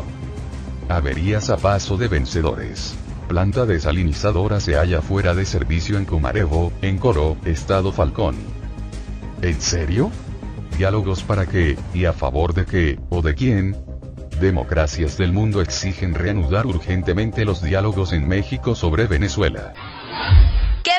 Averías 0.90 1.48
a 1.48 1.56
paso 1.56 1.96
de 1.96 2.08
vencedores. 2.08 2.94
Planta 3.28 3.64
desalinizadora 3.64 4.60
se 4.60 4.74
halla 4.74 5.00
fuera 5.00 5.34
de 5.34 5.46
servicio 5.46 5.96
en 5.96 6.04
Comarevo, 6.04 6.70
en 6.82 6.98
Coro, 6.98 7.38
Estado 7.46 7.92
Falcón. 7.92 8.36
¿En 9.40 9.58
serio? 9.60 10.10
¿Diálogos 10.76 11.22
para 11.22 11.46
qué, 11.46 11.78
y 11.94 12.04
a 12.04 12.12
favor 12.12 12.52
de 12.52 12.66
qué, 12.66 13.00
o 13.08 13.22
de 13.22 13.34
quién? 13.34 13.87
Democracias 14.40 15.18
del 15.18 15.32
mundo 15.32 15.60
exigen 15.60 16.14
reanudar 16.14 16.66
urgentemente 16.66 17.44
los 17.44 17.62
diálogos 17.62 18.12
en 18.12 18.28
México 18.28 18.74
sobre 18.74 19.06
Venezuela. 19.06 19.74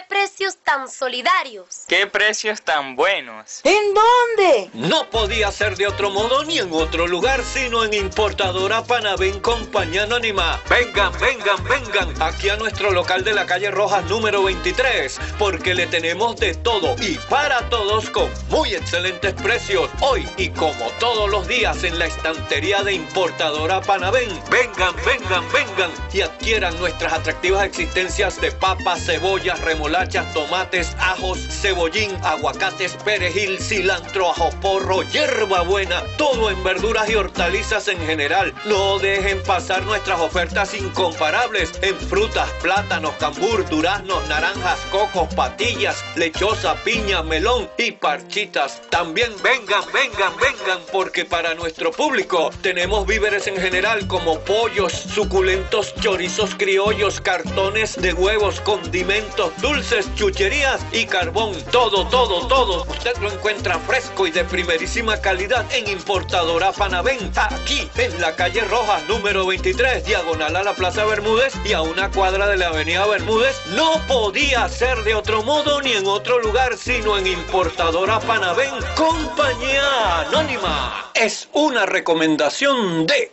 ¿Qué 0.10 0.16
precios 0.16 0.58
tan 0.64 0.90
solidarios? 0.90 1.84
¿Qué 1.88 2.08
precios 2.08 2.64
tan 2.64 2.96
buenos? 2.96 3.62
¿En 3.64 3.94
dónde? 3.94 4.70
No 4.74 5.08
podía 5.12 5.52
ser 5.52 5.78
de 5.78 5.86
otro 5.86 6.10
modo 6.10 6.44
ni 6.46 6.58
en 6.58 6.74
otro 6.74 7.06
lugar, 7.06 7.44
sino 7.44 7.86
en 7.86 7.94
Importadora 7.94 8.84
Panavén 8.84 9.40
Compañía 9.40 10.04
Anónima. 10.04 10.60
Vengan, 10.68 11.14
vengan, 11.20 11.64
vengan 11.64 12.22
aquí 12.24 12.50
a 12.50 12.58
nuestro 12.58 12.92
local 12.92 13.24
de 13.24 13.34
la 13.34 13.46
calle 13.46 13.70
Rojas 13.70 14.04
número 14.06 14.42
23, 14.44 15.20
porque 15.38 15.76
le 15.76 15.86
tenemos 15.86 16.38
de 16.38 16.56
todo 16.56 16.96
y 17.02 17.20
para 17.30 17.70
todos 17.70 18.10
con 18.10 18.32
muy 18.50 18.74
excelentes 18.74 19.36
precios. 19.36 19.92
Hoy 20.02 20.28
y 20.38 20.50
como 20.50 20.90
todos 21.00 21.30
los 21.30 21.48
días 21.48 21.84
en 21.84 22.00
la 22.00 22.08
estantería 22.08 22.82
de 22.82 22.94
Importadora 22.94 23.80
Panavén. 23.82 24.30
Vengan, 24.50 24.96
vengan, 25.06 25.44
vengan 25.54 25.92
y 26.12 26.22
adquieran 26.22 26.78
nuestras 26.80 27.14
atractivas 27.14 27.64
existencias 27.64 28.42
de 28.42 28.52
papas, 28.52 29.06
cebollas, 29.06 29.62
remolachas, 30.00 30.34
tomates, 30.34 30.96
ajos, 30.98 31.40
cebollín, 31.50 32.12
aguacates, 32.24 32.96
perejil, 33.04 33.60
cilantro, 33.60 34.32
ajo 34.32 34.50
porro, 34.62 35.04
hierba 35.04 35.62
buena, 35.64 36.02
todo 36.18 36.50
en 36.50 36.64
verduras 36.64 37.10
y 37.10 37.16
hortalizas 37.16 37.88
en 37.90 38.00
general. 38.00 38.54
No 38.66 38.98
dejen 39.00 39.42
pasar 39.44 39.84
nuestras 39.84 40.22
ofertas 40.22 40.74
incomparables 40.74 41.72
en 41.82 41.96
frutas, 41.96 42.50
plátanos, 42.62 43.14
cambur, 43.16 43.68
duraznos, 43.68 44.26
naranjas, 44.30 44.80
cocos, 44.92 45.34
patillas, 45.36 46.04
lechosa, 46.16 46.76
piña, 46.84 47.22
melón 47.22 47.70
y 47.78 47.92
parchitas. 47.92 48.82
También 48.90 49.32
vengan, 49.44 49.84
vengan, 49.94 50.34
vengan, 50.38 50.80
porque 50.94 51.26
para 51.26 51.56
nuestro 51.56 51.92
público 51.92 52.52
tenemos 52.62 53.06
víveres 53.06 53.48
en 53.48 53.58
general 53.58 54.08
como 54.08 54.40
pollos, 54.40 54.94
suculentos 54.94 55.94
chorizos 55.96 56.56
criollos, 56.56 57.20
cartones 57.20 58.02
de 58.02 58.14
huevos, 58.14 58.62
condimentos, 58.62 59.52
dulces, 59.62 59.89
chucherías 60.16 60.86
y 60.92 61.06
carbón. 61.06 61.54
Todo, 61.72 62.08
todo, 62.08 62.48
todo. 62.48 62.84
Usted 62.84 63.18
lo 63.22 63.32
encuentra 63.32 63.80
fresco 63.80 64.28
y 64.28 64.32
de 64.32 64.44
primerísima 64.44 65.18
calidad 65.18 65.66
en 65.74 65.88
Importadora 65.88 66.72
Panavén. 66.72 67.32
Aquí, 67.36 67.90
en 67.98 68.22
la 68.22 68.36
calle 68.36 68.62
Roja, 68.62 69.00
número 69.08 69.48
23, 69.48 70.06
diagonal 70.06 70.56
a 70.56 70.64
la 70.64 70.74
Plaza 70.74 71.06
Bermúdez 71.06 71.54
y 71.66 71.74
a 71.74 71.82
una 71.82 72.12
cuadra 72.12 72.48
de 72.48 72.58
la 72.58 72.68
Avenida 72.68 73.06
Bermúdez. 73.08 73.60
No 73.76 73.94
podía 74.08 74.70
ser 74.70 75.04
de 75.04 75.16
otro 75.16 75.42
modo 75.44 75.82
ni 75.82 75.94
en 75.94 76.06
otro 76.06 76.40
lugar, 76.40 76.78
sino 76.78 77.18
en 77.18 77.26
Importadora 77.26 78.20
Panavén. 78.20 78.74
Compañía 78.96 80.22
Anónima. 80.22 81.12
Es 81.16 81.50
una 81.54 81.86
recomendación 81.86 83.08
de... 83.08 83.32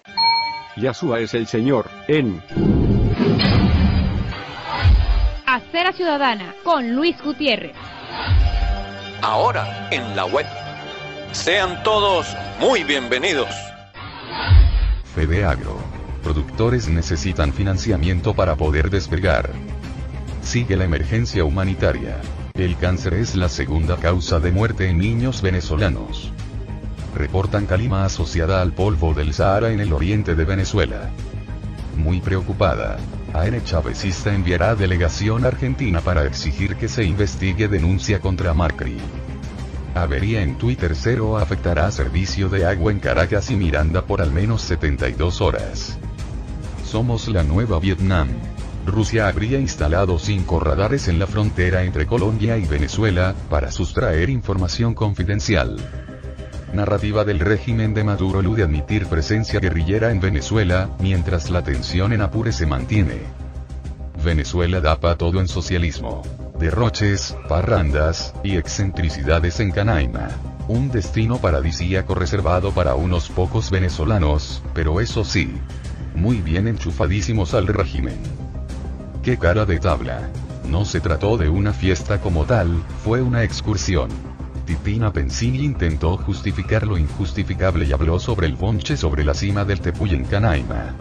Yasua 0.77 1.21
es 1.21 1.35
el 1.35 1.47
Señor, 1.47 1.89
en 2.07 2.43
Acera 5.57 5.91
Ciudadana 5.95 6.55
con 6.63 6.95
Luis 6.95 7.17
Gutiérrez. 7.25 7.75
Ahora 9.23 9.89
en 9.91 10.15
la 10.15 10.27
web. 10.27 10.45
Sean 11.33 11.83
todos 11.83 12.27
muy 12.61 12.85
bienvenidos. 12.85 13.49
Fede 15.15 15.47
Agro. 15.47 15.79
Productores 16.23 16.89
necesitan 16.89 17.55
financiamiento 17.55 18.35
para 18.35 18.55
poder 18.57 18.91
despegar. 18.91 19.49
Sigue 20.43 20.77
la 20.77 20.85
emergencia 20.85 21.43
humanitaria. 21.43 22.21
El 22.53 22.77
cáncer 22.77 23.15
es 23.15 23.35
la 23.35 23.49
segunda 23.49 23.97
causa 23.97 24.41
de 24.41 24.53
muerte 24.53 24.91
en 24.91 24.99
niños 24.99 25.41
venezolanos. 25.41 26.33
Reportan 27.15 27.65
calima 27.65 28.05
asociada 28.05 28.61
al 28.61 28.73
polvo 28.73 29.15
del 29.15 29.33
Sahara 29.33 29.71
en 29.71 29.81
el 29.81 29.95
oriente 29.95 30.35
de 30.35 30.45
Venezuela. 30.45 31.09
Muy 31.97 32.21
preocupada. 32.21 32.99
AN 33.33 33.63
Chavezista 33.65 34.35
enviará 34.35 34.75
delegación 34.75 35.45
argentina 35.45 36.01
para 36.01 36.25
exigir 36.25 36.77
que 36.77 36.89
se 36.89 37.05
investigue 37.05 37.69
denuncia 37.69 38.21
contra 38.21 38.55
Macri. 38.55 38.97
Avería 39.95 40.43
en 40.43 40.59
Twitter 40.59 40.95
cero 40.95 41.39
afectará 41.39 41.91
servicio 41.91 42.49
de 42.49 42.67
agua 42.67 42.93
en 42.93 43.01
Caracas 43.01 43.51
y 43.51 43.57
Miranda 43.57 44.03
por 44.03 44.21
al 44.21 44.31
menos 44.31 44.63
72 44.63 45.41
horas. 45.41 45.99
Somos 46.85 47.29
la 47.29 47.43
nueva 47.43 47.81
Vietnam. 47.81 48.29
Rusia 48.87 49.27
habría 49.27 49.59
instalado 49.59 50.19
cinco 50.19 50.61
radares 50.61 51.09
en 51.09 51.19
la 51.19 51.27
frontera 51.27 51.83
entre 51.83 52.07
Colombia 52.07 52.57
y 52.57 52.67
Venezuela, 52.67 53.35
para 53.51 53.73
sustraer 53.73 54.31
información 54.31 54.95
confidencial. 54.95 55.77
Narrativa 56.73 57.25
del 57.25 57.41
régimen 57.41 57.95
de 57.95 58.05
Maduro 58.05 58.41
elude 58.41 58.65
admitir 58.65 59.07
presencia 59.07 59.61
guerrillera 59.61 60.11
en 60.11 60.21
Venezuela, 60.21 60.91
mientras 60.99 61.49
la 61.51 61.63
tensión 61.63 62.13
en 62.13 62.21
Apure 62.23 62.53
se 62.53 62.67
mantiene. 62.67 63.21
Venezuela 64.23 64.81
da 64.81 64.99
pa 64.99 65.17
todo 65.17 65.41
en 65.41 65.49
socialismo. 65.49 66.23
Derroches, 66.59 67.37
parrandas, 67.49 68.35
y 68.43 68.57
excentricidades 68.57 69.61
en 69.61 69.71
Canaima. 69.71 70.29
Un 70.69 70.91
destino 70.91 71.39
paradisíaco 71.39 72.15
reservado 72.15 72.73
para 72.73 72.95
unos 72.97 73.29
pocos 73.29 73.71
venezolanos, 73.71 74.63
pero 74.75 75.01
eso 75.01 75.25
sí, 75.25 75.55
muy 76.17 76.39
bien 76.39 76.67
enchufadísimos 76.67 77.55
al 77.55 77.69
régimen. 77.69 78.17
qué 79.23 79.39
cara 79.39 79.65
de 79.65 79.79
tabla. 79.79 80.29
No 80.69 80.85
se 80.85 81.01
trató 81.01 81.37
de 81.37 81.49
una 81.49 81.73
fiesta 81.73 82.21
como 82.21 82.45
tal, 82.45 82.83
fue 83.05 83.23
una 83.23 83.45
excursión. 83.45 84.09
Titina 84.67 85.13
Pensini 85.13 85.65
intentó 85.65 86.17
justificar 86.17 86.87
lo 86.87 86.99
injustificable 86.99 87.87
y 87.87 87.93
habló 87.93 88.19
sobre 88.19 88.49
el 88.49 88.57
bonche 88.57 88.97
sobre 88.97 89.25
la 89.25 89.33
cima 89.33 89.65
del 89.65 89.81
Tepuy 89.81 90.11
en 90.13 90.25
Canaima. 90.25 90.97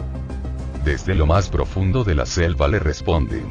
Desde 0.84 1.16
lo 1.16 1.26
más 1.26 1.48
profundo 1.48 2.04
de 2.04 2.14
la 2.14 2.26
selva 2.26 2.68
le 2.68 2.78
responden. 2.78 3.44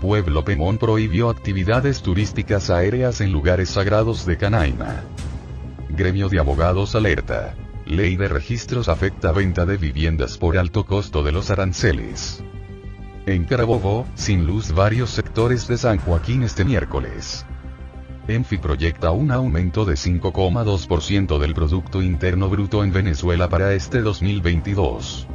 Pueblo 0.00 0.44
Pemón 0.44 0.76
prohibió 0.76 1.30
actividades 1.30 2.02
turísticas 2.02 2.68
aéreas 2.68 3.20
en 3.20 3.30
lugares 3.30 3.70
sagrados 3.70 4.26
de 4.26 4.36
Canaima. 4.36 5.04
Gremio 5.88 6.28
de 6.28 6.40
abogados 6.40 6.96
alerta. 6.96 7.54
Ley 7.86 8.16
de 8.16 8.26
registros 8.26 8.88
afecta 8.88 9.30
venta 9.30 9.66
de 9.66 9.76
viviendas 9.76 10.36
por 10.36 10.58
alto 10.58 10.84
costo 10.84 11.22
de 11.22 11.30
los 11.30 11.48
aranceles. 11.50 12.42
En 13.26 13.44
Carabobo, 13.44 14.04
sin 14.16 14.46
luz 14.46 14.72
varios 14.72 15.10
sectores 15.10 15.68
de 15.68 15.78
San 15.78 15.98
Joaquín 15.98 16.42
este 16.42 16.64
miércoles. 16.64 17.46
Enfi 18.28 18.58
proyecta 18.58 19.10
un 19.10 19.32
aumento 19.32 19.84
de 19.84 19.94
5,2% 19.94 21.38
del 21.38 21.54
Producto 21.54 22.02
Interno 22.02 22.48
Bruto 22.48 22.84
en 22.84 22.92
Venezuela 22.92 23.48
para 23.48 23.72
este 23.74 24.02
2022. 24.02 25.26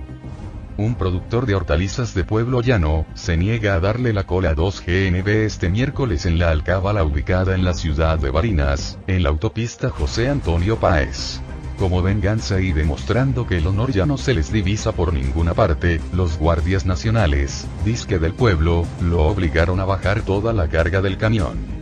Un 0.77 0.95
productor 0.95 1.45
de 1.45 1.55
hortalizas 1.55 2.13
de 2.13 2.25
Pueblo 2.25 2.61
Llano, 2.61 3.05
se 3.13 3.37
niega 3.37 3.75
a 3.75 3.79
darle 3.79 4.11
la 4.11 4.25
cola 4.25 4.49
a 4.49 4.55
2 4.55 4.83
GNB 4.85 5.27
este 5.45 5.69
miércoles 5.69 6.25
en 6.25 6.37
la 6.37 6.51
alcábala 6.51 7.03
ubicada 7.03 7.55
en 7.55 7.63
la 7.63 7.73
ciudad 7.73 8.19
de 8.19 8.29
Barinas, 8.29 8.99
en 9.07 9.23
la 9.23 9.29
autopista 9.29 9.89
José 9.89 10.29
Antonio 10.29 10.77
Páez. 10.77 11.39
Como 11.79 12.01
venganza 12.01 12.61
y 12.61 12.71
demostrando 12.71 13.47
que 13.47 13.57
el 13.57 13.67
honor 13.67 13.91
ya 13.91 14.05
no 14.05 14.17
se 14.17 14.33
les 14.33 14.51
divisa 14.51 14.93
por 14.93 15.13
ninguna 15.13 15.53
parte, 15.53 15.99
los 16.13 16.37
guardias 16.37 16.85
nacionales, 16.85 17.67
disque 17.83 18.19
del 18.19 18.33
pueblo, 18.33 18.85
lo 19.01 19.23
obligaron 19.23 19.81
a 19.81 19.85
bajar 19.85 20.21
toda 20.21 20.53
la 20.53 20.69
carga 20.69 21.01
del 21.01 21.17
camión. 21.17 21.74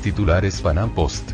Titulares 0.00 0.60
Panam 0.62 0.90
Post. 0.90 1.32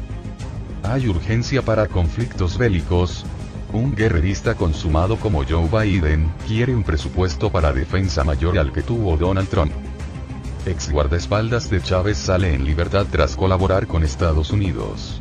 Hay 0.82 1.08
urgencia 1.08 1.62
para 1.62 1.87
conflictos 1.87 2.58
bélicos. 2.58 3.25
Un 3.73 3.94
guerrerista 3.94 4.54
consumado 4.54 5.16
como 5.16 5.44
Joe 5.44 5.68
Biden, 5.68 6.32
quiere 6.46 6.75
un 6.75 6.82
presupuesto 6.82 7.50
para 7.50 7.73
defensa 7.73 8.25
mayor 8.25 8.58
al 8.58 8.73
que 8.73 8.82
tuvo 8.82 9.16
Donald 9.16 9.49
Trump. 9.49 9.73
Ex 10.66 10.90
guardaespaldas 10.90 11.70
de 11.70 11.80
Chávez 11.80 12.18
sale 12.18 12.54
en 12.54 12.64
libertad 12.64 13.06
tras 13.11 13.37
colaborar 13.37 13.87
con 13.87 14.02
Estados 14.02 14.50
Unidos. 14.50 15.20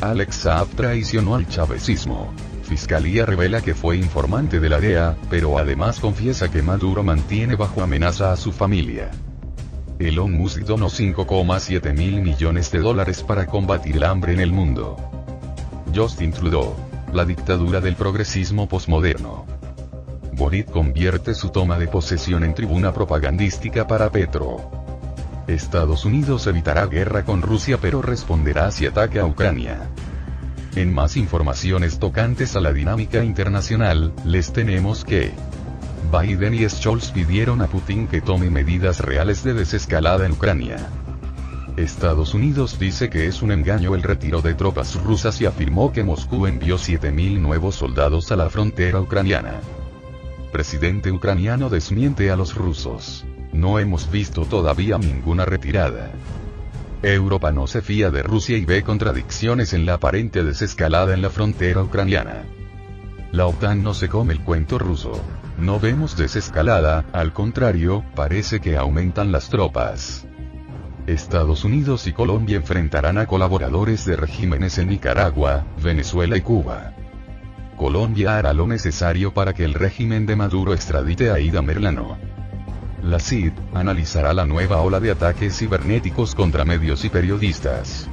Alex 0.00 0.36
Saab 0.36 0.68
traicionó 0.68 1.34
al 1.34 1.46
chavecismo. 1.46 2.32
Fiscalía 2.62 3.26
revela 3.26 3.60
que 3.60 3.74
fue 3.74 3.98
informante 3.98 4.58
de 4.58 4.68
la 4.70 4.80
DEA, 4.80 5.16
pero 5.28 5.58
además 5.58 6.00
confiesa 6.00 6.50
que 6.50 6.62
Maduro 6.62 7.02
mantiene 7.02 7.56
bajo 7.56 7.82
amenaza 7.82 8.32
a 8.32 8.36
su 8.36 8.52
familia. 8.52 9.10
Elon 9.98 10.32
Musk 10.32 10.62
donó 10.62 10.88
5,7 10.88 11.94
mil 11.94 12.20
millones 12.20 12.70
de 12.72 12.80
dólares 12.80 13.22
para 13.22 13.46
combatir 13.46 13.96
el 13.96 14.04
hambre 14.04 14.32
en 14.32 14.40
el 14.40 14.52
mundo. 14.52 14.96
Justin 15.94 16.32
Trudeau. 16.32 16.74
La 17.12 17.24
dictadura 17.24 17.80
del 17.80 17.94
progresismo 17.94 18.68
posmoderno. 18.68 19.46
Boric 20.32 20.68
convierte 20.68 21.32
su 21.32 21.50
toma 21.50 21.78
de 21.78 21.86
posesión 21.86 22.42
en 22.42 22.54
tribuna 22.54 22.92
propagandística 22.92 23.86
para 23.86 24.10
Petro. 24.10 24.68
Estados 25.46 26.04
Unidos 26.04 26.48
evitará 26.48 26.86
guerra 26.86 27.24
con 27.24 27.40
Rusia 27.40 27.78
pero 27.80 28.02
responderá 28.02 28.72
si 28.72 28.86
ataca 28.86 29.20
a 29.20 29.26
Ucrania. 29.26 29.90
En 30.74 30.92
más 30.92 31.16
informaciones 31.16 32.00
tocantes 32.00 32.56
a 32.56 32.60
la 32.60 32.72
dinámica 32.72 33.22
internacional, 33.22 34.12
les 34.24 34.52
tenemos 34.52 35.04
que 35.04 35.30
Biden 36.10 36.54
y 36.54 36.68
Scholz 36.68 37.10
pidieron 37.10 37.62
a 37.62 37.66
Putin 37.66 38.06
que 38.06 38.20
tome 38.20 38.50
medidas 38.50 39.00
reales 39.00 39.42
de 39.42 39.54
desescalada 39.54 40.26
en 40.26 40.32
Ucrania. 40.32 40.88
Estados 41.76 42.34
Unidos 42.34 42.78
dice 42.78 43.10
que 43.10 43.26
es 43.26 43.42
un 43.42 43.50
engaño 43.50 43.94
el 43.94 44.02
retiro 44.02 44.40
de 44.40 44.54
tropas 44.54 44.94
rusas 45.02 45.40
y 45.40 45.46
afirmó 45.46 45.92
que 45.92 46.04
Moscú 46.04 46.46
envió 46.46 46.76
7.000 46.76 47.40
nuevos 47.40 47.74
soldados 47.74 48.30
a 48.30 48.36
la 48.36 48.48
frontera 48.48 49.00
ucraniana. 49.00 49.60
Presidente 50.52 51.10
ucraniano 51.10 51.68
desmiente 51.68 52.30
a 52.30 52.36
los 52.36 52.54
rusos. 52.54 53.24
No 53.52 53.80
hemos 53.80 54.10
visto 54.10 54.44
todavía 54.44 54.98
ninguna 54.98 55.44
retirada. 55.44 56.12
Europa 57.02 57.50
no 57.50 57.66
se 57.66 57.82
fía 57.82 58.10
de 58.10 58.22
Rusia 58.22 58.56
y 58.56 58.64
ve 58.64 58.82
contradicciones 58.82 59.72
en 59.72 59.84
la 59.84 59.94
aparente 59.94 60.44
desescalada 60.44 61.12
en 61.12 61.22
la 61.22 61.30
frontera 61.30 61.82
ucraniana. 61.82 62.44
La 63.32 63.46
OTAN 63.46 63.82
no 63.82 63.94
se 63.94 64.08
come 64.08 64.32
el 64.32 64.40
cuento 64.40 64.78
ruso. 64.78 65.20
No 65.64 65.80
vemos 65.80 66.14
desescalada, 66.14 67.06
al 67.14 67.32
contrario, 67.32 68.04
parece 68.14 68.60
que 68.60 68.76
aumentan 68.76 69.32
las 69.32 69.48
tropas. 69.48 70.26
Estados 71.06 71.64
Unidos 71.64 72.06
y 72.06 72.12
Colombia 72.12 72.58
enfrentarán 72.58 73.16
a 73.16 73.24
colaboradores 73.24 74.04
de 74.04 74.14
regímenes 74.14 74.76
en 74.76 74.88
Nicaragua, 74.88 75.64
Venezuela 75.82 76.36
y 76.36 76.42
Cuba. 76.42 76.92
Colombia 77.78 78.36
hará 78.36 78.52
lo 78.52 78.66
necesario 78.66 79.32
para 79.32 79.54
que 79.54 79.64
el 79.64 79.72
régimen 79.72 80.26
de 80.26 80.36
Maduro 80.36 80.74
extradite 80.74 81.30
a 81.30 81.40
Ida 81.40 81.62
Merlano. 81.62 82.18
La 83.02 83.18
CID 83.18 83.52
analizará 83.72 84.34
la 84.34 84.44
nueva 84.44 84.82
ola 84.82 85.00
de 85.00 85.12
ataques 85.12 85.56
cibernéticos 85.56 86.34
contra 86.34 86.66
medios 86.66 87.06
y 87.06 87.08
periodistas. 87.08 88.06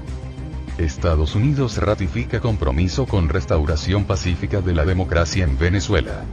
Estados 0.78 1.36
Unidos 1.36 1.76
ratifica 1.80 2.40
compromiso 2.40 3.06
con 3.06 3.28
restauración 3.28 4.06
pacífica 4.06 4.62
de 4.62 4.74
la 4.74 4.86
democracia 4.86 5.44
en 5.44 5.60
Venezuela. 5.60 6.24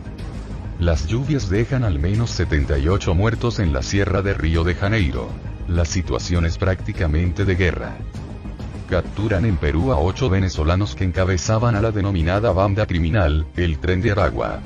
Las 0.79 1.09
lluvias 1.09 1.51
dejan 1.51 1.83
al 1.83 1.99
menos 1.99 2.31
78 2.31 3.12
muertos 3.12 3.59
en 3.59 3.73
la 3.73 3.83
Sierra 3.83 4.23
de 4.23 4.33
Río 4.33 4.62
de 4.62 4.77
Janeiro. 4.77 5.29
La 5.67 5.85
situación 5.85 6.47
es 6.47 6.57
prácticamente 6.57 7.45
de 7.45 7.57
guerra. 7.57 7.97
Capturan 8.88 9.45
en 9.45 9.57
Perú 9.57 9.91
a 9.91 9.99
ocho 9.99 10.31
venezolanos 10.31 10.95
que 10.95 11.03
encabezaban 11.03 11.75
a 11.75 11.83
la 11.83 11.91
denominada 11.91 12.53
banda 12.53 12.87
criminal, 12.87 13.45
el 13.57 13.81
Tren 13.81 14.01
de 14.03 14.12
Aragua. 14.12 14.61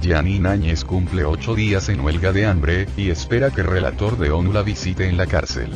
Yanni 0.00 0.40
Áñez 0.46 0.84
cumple 0.84 1.24
ocho 1.24 1.56
días 1.56 1.88
en 1.88 2.00
huelga 2.02 2.32
de 2.32 2.46
hambre, 2.46 2.86
y 2.96 3.10
espera 3.10 3.50
que 3.50 3.62
el 3.62 3.66
relator 3.66 4.18
de 4.18 4.30
ONU 4.30 4.52
la 4.52 4.62
visite 4.62 5.08
en 5.08 5.16
la 5.16 5.26
cárcel. 5.26 5.70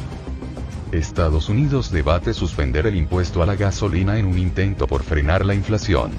Estados 0.93 1.49
Unidos 1.49 1.91
debate 1.91 2.35
suspender 2.35 2.87
el 2.87 2.95
impuesto 2.95 3.43
a 3.43 3.47
la 3.47 3.57
gasolina 3.57 4.17
en 4.17 4.27
un 4.27 4.39
intento 4.39 4.87
por 4.87 5.03
frenar 5.03 5.45
la 5.45 5.55
inflación. 5.55 6.13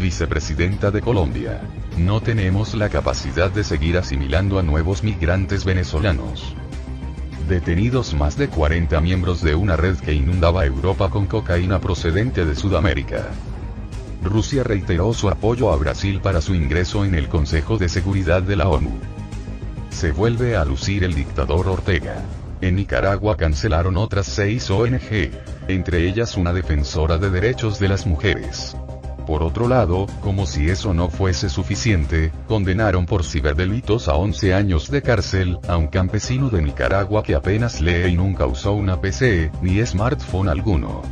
Vicepresidenta 0.00 0.92
de 0.92 1.00
Colombia. 1.00 1.60
No 1.96 2.20
tenemos 2.20 2.74
la 2.74 2.88
capacidad 2.88 3.50
de 3.50 3.64
seguir 3.64 3.98
asimilando 3.98 4.58
a 4.58 4.62
nuevos 4.62 5.02
migrantes 5.02 5.64
venezolanos. 5.64 6.54
Detenidos 7.48 8.14
más 8.14 8.36
de 8.36 8.48
40 8.48 9.00
miembros 9.00 9.42
de 9.42 9.54
una 9.54 9.76
red 9.76 9.96
que 9.96 10.12
inundaba 10.12 10.64
Europa 10.64 11.10
con 11.10 11.26
cocaína 11.26 11.80
procedente 11.80 12.44
de 12.44 12.54
Sudamérica. 12.54 13.28
Rusia 14.22 14.62
reiteró 14.62 15.12
su 15.14 15.28
apoyo 15.28 15.72
a 15.72 15.76
Brasil 15.76 16.20
para 16.20 16.40
su 16.40 16.54
ingreso 16.54 17.04
en 17.04 17.14
el 17.14 17.28
Consejo 17.28 17.76
de 17.76 17.88
Seguridad 17.88 18.42
de 18.42 18.56
la 18.56 18.68
ONU. 18.68 18.92
Se 19.90 20.12
vuelve 20.12 20.56
a 20.56 20.64
lucir 20.64 21.04
el 21.04 21.14
dictador 21.14 21.66
Ortega. 21.68 22.22
En 22.60 22.76
Nicaragua 22.76 23.36
cancelaron 23.36 23.96
otras 23.96 24.26
seis 24.26 24.70
ONG, 24.70 25.30
entre 25.68 26.06
ellas 26.06 26.36
una 26.36 26.52
defensora 26.52 27.18
de 27.18 27.30
derechos 27.30 27.78
de 27.78 27.88
las 27.88 28.06
mujeres. 28.06 28.76
Por 29.30 29.44
otro 29.44 29.68
lado, 29.68 30.08
como 30.22 30.44
si 30.44 30.68
eso 30.70 30.92
no 30.92 31.08
fuese 31.08 31.48
suficiente, 31.48 32.32
condenaron 32.48 33.06
por 33.06 33.22
ciberdelitos 33.22 34.08
a 34.08 34.14
11 34.14 34.54
años 34.54 34.90
de 34.90 35.02
cárcel 35.02 35.60
a 35.68 35.76
un 35.76 35.86
campesino 35.86 36.50
de 36.50 36.60
Nicaragua 36.60 37.22
que 37.22 37.36
apenas 37.36 37.80
lee 37.80 38.08
y 38.08 38.16
nunca 38.16 38.46
usó 38.46 38.72
una 38.72 39.00
PC, 39.00 39.52
ni 39.62 39.86
smartphone 39.86 40.48
alguno. 40.48 41.02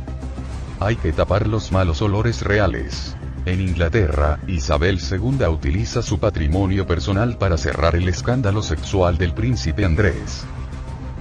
Hay 0.81 0.97
que 0.97 1.13
tapar 1.13 1.47
los 1.47 1.71
malos 1.71 2.01
olores 2.01 2.41
reales. 2.41 3.15
En 3.45 3.61
Inglaterra, 3.61 4.37
Isabel 4.47 4.99
II 4.99 5.45
utiliza 5.45 6.01
su 6.01 6.19
patrimonio 6.19 6.85
personal 6.85 7.37
para 7.37 7.57
cerrar 7.57 7.95
el 7.95 8.09
escándalo 8.09 8.61
sexual 8.63 9.17
del 9.17 9.33
príncipe 9.33 9.85
Andrés. 9.85 10.43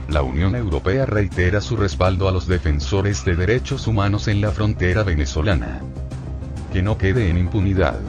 La 0.09 0.23
Unión 0.23 0.57
Europea 0.57 1.07
reitera 1.07 1.61
su 1.61 1.77
respaldo 1.77 2.29
a 2.29 2.33
los 2.33 2.49
defensores 2.49 3.25
de 3.25 3.37
derechos 3.37 3.87
humanos 3.87 4.27
en 4.27 4.41
la 4.41 4.51
frontera 4.51 5.05
venezolana 5.05 5.81
que 6.73 6.83
no 6.83 6.99
quede 6.99 7.29
en 7.29 7.39
impunidad. 7.39 8.01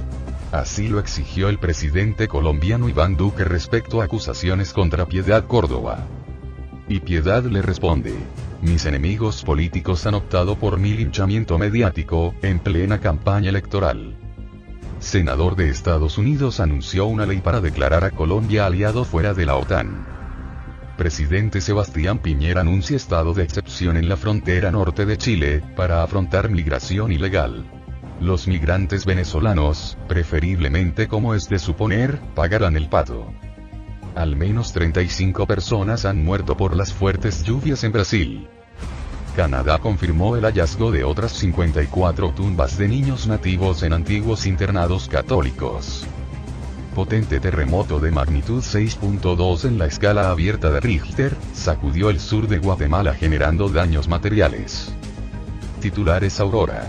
Así 0.51 0.87
lo 0.87 0.99
exigió 0.99 1.49
el 1.49 1.59
presidente 1.59 2.27
colombiano 2.27 2.89
Iván 2.89 3.15
Duque 3.15 3.43
respecto 3.43 4.01
a 4.01 4.05
acusaciones 4.05 4.73
contra 4.73 5.05
Piedad 5.05 5.45
Córdoba. 5.45 6.07
Y 6.87 7.01
Piedad 7.01 7.43
le 7.43 7.61
responde. 7.61 8.15
Mis 8.61 8.85
enemigos 8.85 9.43
políticos 9.43 10.05
han 10.07 10.15
optado 10.15 10.57
por 10.57 10.79
mi 10.79 10.93
linchamiento 10.93 11.57
mediático, 11.57 12.33
en 12.41 12.59
plena 12.59 12.99
campaña 12.99 13.49
electoral. 13.49 14.17
Senador 14.99 15.55
de 15.55 15.69
Estados 15.69 16.17
Unidos 16.17 16.59
anunció 16.59 17.05
una 17.05 17.25
ley 17.25 17.39
para 17.39 17.61
declarar 17.61 18.03
a 18.03 18.11
Colombia 18.11 18.65
aliado 18.65 19.05
fuera 19.05 19.33
de 19.33 19.45
la 19.45 19.55
OTAN. 19.55 20.05
Presidente 20.97 21.61
Sebastián 21.61 22.19
Piñera 22.19 22.61
anuncia 22.61 22.97
estado 22.97 23.33
de 23.33 23.43
excepción 23.43 23.95
en 23.95 24.09
la 24.09 24.17
frontera 24.17 24.71
norte 24.71 25.05
de 25.05 25.17
Chile, 25.17 25.63
para 25.77 26.03
afrontar 26.03 26.49
migración 26.49 27.13
ilegal. 27.13 27.78
Los 28.19 28.49
migrantes 28.49 29.05
venezolanos, 29.05 29.97
preferiblemente 30.10 31.08
como 31.08 31.36
es 31.36 31.47
de 31.47 31.58
suponer, 31.58 32.19
pagarán 32.36 32.75
el 32.75 32.89
pato. 32.89 33.32
Al 34.13 34.36
menos 34.36 34.73
35 34.73 35.47
personas 35.47 36.03
han 36.03 36.25
muerto 36.25 36.58
por 36.58 36.75
las 36.75 36.93
fuertes 36.93 37.43
lluvias 37.43 37.86
en 37.86 37.93
Brasil. 37.93 38.47
Canadá 39.38 39.77
confirmó 39.77 40.36
el 40.36 40.43
hallazgo 40.43 40.91
de 40.91 41.05
otras 41.05 41.32
54 41.32 42.34
tumbas 42.34 42.77
de 42.77 42.89
niños 42.89 43.25
nativos 43.25 43.84
en 43.84 43.93
antiguos 43.93 44.45
internados 44.45 45.08
católicos. 45.08 46.05
Potente 46.93 47.39
terremoto 47.39 48.01
de 48.01 48.12
magnitud 48.12 48.62
6.2 48.62 49.63
en 49.63 49.77
la 49.77 49.86
escala 49.86 50.29
abierta 50.29 50.69
de 50.71 50.82
Richter, 50.82 51.34
sacudió 51.53 52.10
el 52.10 52.19
sur 52.19 52.49
de 52.49 52.58
Guatemala 52.58 53.13
generando 53.13 53.69
daños 53.69 54.10
materiales. 54.10 54.91
Titulares 55.79 56.41
Aurora. 56.41 56.86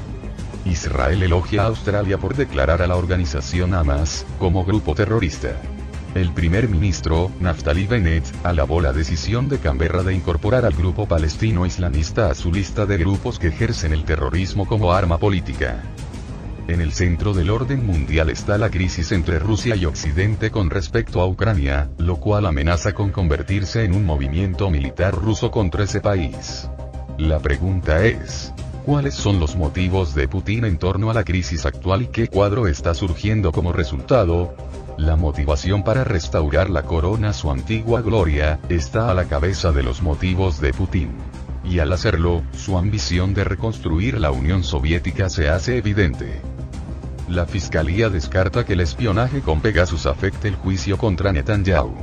Israel 0.64 1.22
elogia 1.22 1.62
a 1.62 1.66
Australia 1.66 2.18
por 2.18 2.36
declarar 2.36 2.82
a 2.82 2.86
la 2.86 2.96
organización 2.96 3.74
Hamas 3.74 4.26
como 4.38 4.64
grupo 4.64 4.94
terrorista. 4.94 5.60
El 6.14 6.32
primer 6.32 6.68
ministro, 6.68 7.30
Naftali 7.38 7.86
Bennett, 7.86 8.24
alabó 8.42 8.80
la 8.80 8.92
decisión 8.92 9.48
de 9.48 9.58
Canberra 9.58 10.02
de 10.02 10.12
incorporar 10.12 10.64
al 10.64 10.74
grupo 10.74 11.06
palestino 11.06 11.66
islamista 11.66 12.30
a 12.30 12.34
su 12.34 12.52
lista 12.52 12.84
de 12.84 12.98
grupos 12.98 13.38
que 13.38 13.48
ejercen 13.48 13.92
el 13.92 14.04
terrorismo 14.04 14.66
como 14.66 14.92
arma 14.92 15.18
política. 15.18 15.82
En 16.66 16.80
el 16.80 16.92
centro 16.92 17.32
del 17.32 17.50
orden 17.50 17.86
mundial 17.86 18.28
está 18.28 18.58
la 18.58 18.70
crisis 18.70 19.12
entre 19.12 19.38
Rusia 19.38 19.76
y 19.76 19.86
Occidente 19.86 20.50
con 20.50 20.68
respecto 20.68 21.20
a 21.20 21.26
Ucrania, 21.26 21.90
lo 21.98 22.16
cual 22.16 22.46
amenaza 22.46 22.92
con 22.92 23.10
convertirse 23.10 23.84
en 23.84 23.94
un 23.94 24.04
movimiento 24.04 24.68
militar 24.70 25.14
ruso 25.14 25.50
contra 25.50 25.84
ese 25.84 26.00
país. 26.00 26.68
La 27.18 27.38
pregunta 27.38 28.04
es, 28.04 28.52
¿cuáles 28.84 29.14
son 29.14 29.40
los 29.40 29.56
motivos 29.56 30.14
de 30.14 30.28
Putin 30.28 30.64
en 30.64 30.78
torno 30.78 31.10
a 31.10 31.14
la 31.14 31.24
crisis 31.24 31.66
actual 31.66 32.02
y 32.02 32.06
qué 32.08 32.28
cuadro 32.28 32.66
está 32.66 32.94
surgiendo 32.94 33.52
como 33.52 33.72
resultado? 33.72 34.54
La 34.96 35.16
motivación 35.16 35.82
para 35.82 36.04
restaurar 36.04 36.68
la 36.68 36.82
corona 36.82 37.32
su 37.32 37.50
antigua 37.50 38.02
gloria, 38.02 38.60
está 38.68 39.10
a 39.10 39.14
la 39.14 39.24
cabeza 39.24 39.72
de 39.72 39.82
los 39.82 40.02
motivos 40.02 40.60
de 40.60 40.72
Putin. 40.72 41.10
Y 41.64 41.78
al 41.78 41.92
hacerlo, 41.92 42.42
su 42.52 42.76
ambición 42.76 43.34
de 43.34 43.44
reconstruir 43.44 44.18
la 44.18 44.30
Unión 44.30 44.64
Soviética 44.64 45.28
se 45.28 45.48
hace 45.48 45.76
evidente. 45.76 46.40
La 47.28 47.46
fiscalía 47.46 48.10
descarta 48.10 48.64
que 48.64 48.72
el 48.72 48.80
espionaje 48.80 49.40
con 49.40 49.60
Pegasus 49.60 50.06
afecte 50.06 50.48
el 50.48 50.56
juicio 50.56 50.98
contra 50.98 51.32
Netanyahu. 51.32 51.94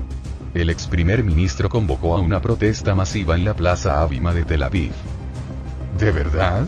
El 0.54 0.70
ex 0.70 0.88
primer 0.88 1.24
ministro 1.24 1.70
convocó 1.70 2.16
a 2.16 2.22
una 2.22 2.42
protesta 2.42 2.96
masiva 2.96 3.36
en 3.36 3.46
la 3.46 3.54
plaza 3.54 4.02
Abima 4.02 4.34
de 4.34 4.46
Tel 4.46 4.64
Aviv. 4.64 4.94
¿De 5.98 6.12
verdad? 6.12 6.68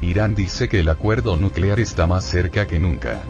Irán 0.00 0.36
dice 0.36 0.68
que 0.68 0.80
el 0.80 0.88
acuerdo 0.88 1.36
nuclear 1.36 1.80
está 1.80 2.06
más 2.06 2.24
cerca 2.24 2.66
que 2.66 2.78
nunca. 2.78 3.20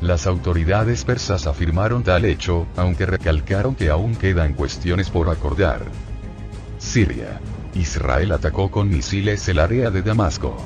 Las 0.00 0.26
autoridades 0.26 1.04
persas 1.04 1.46
afirmaron 1.46 2.02
tal 2.02 2.24
hecho, 2.24 2.66
aunque 2.76 3.06
recalcaron 3.06 3.76
que 3.76 3.90
aún 3.90 4.16
quedan 4.16 4.54
cuestiones 4.54 5.08
por 5.08 5.28
acordar. 5.28 5.82
Siria. 6.78 7.40
Israel 7.74 8.32
atacó 8.32 8.72
con 8.72 8.88
misiles 8.88 9.48
el 9.48 9.60
área 9.60 9.90
de 9.90 10.02
Damasco. 10.02 10.56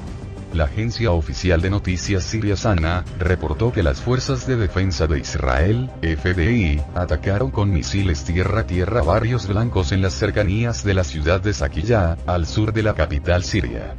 La 0.53 0.65
agencia 0.65 1.11
oficial 1.11 1.61
de 1.61 1.71
noticias 1.71 2.25
siria 2.25 2.57
Sana, 2.57 3.05
reportó 3.19 3.73
que 3.73 3.83
las 3.83 4.01
fuerzas 4.01 4.47
de 4.47 4.57
defensa 4.57 5.07
de 5.07 5.19
Israel, 5.19 5.91
FDI, 6.01 6.81
atacaron 6.95 7.51
con 7.51 7.71
misiles 7.71 8.25
tierra-tierra 8.25 9.03
barrios 9.03 9.49
blancos 9.49 9.93
en 9.93 10.03
las 10.03 10.15
cercanías 10.15 10.83
de 10.85 10.95
la 10.95 11.05
ciudad 11.05 11.41
de 11.41 11.53
Saquilla, 11.53 12.17
al 12.27 12.47
sur 12.47 12.73
de 12.73 12.83
la 12.83 12.95
capital 12.95 13.45
siria. 13.45 13.95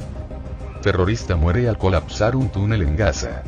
Terrorista 0.82 1.36
muere 1.36 1.68
al 1.68 1.78
colapsar 1.78 2.34
un 2.34 2.48
túnel 2.50 2.82
en 2.82 2.96
Gaza. 2.96 3.42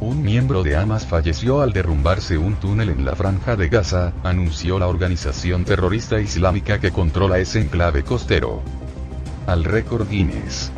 Un 0.00 0.22
miembro 0.22 0.62
de 0.62 0.76
Hamas 0.76 1.06
falleció 1.06 1.60
al 1.60 1.72
derrumbarse 1.72 2.38
un 2.38 2.54
túnel 2.56 2.88
en 2.90 3.04
la 3.04 3.14
franja 3.14 3.56
de 3.56 3.68
Gaza, 3.68 4.12
anunció 4.22 4.78
la 4.78 4.86
organización 4.86 5.64
terrorista 5.64 6.20
islámica 6.20 6.78
que 6.78 6.92
controla 6.92 7.38
ese 7.38 7.60
enclave 7.60 8.04
costero. 8.04 8.62
Al 9.46 9.64
récord 9.64 10.08
Guinness. 10.08 10.72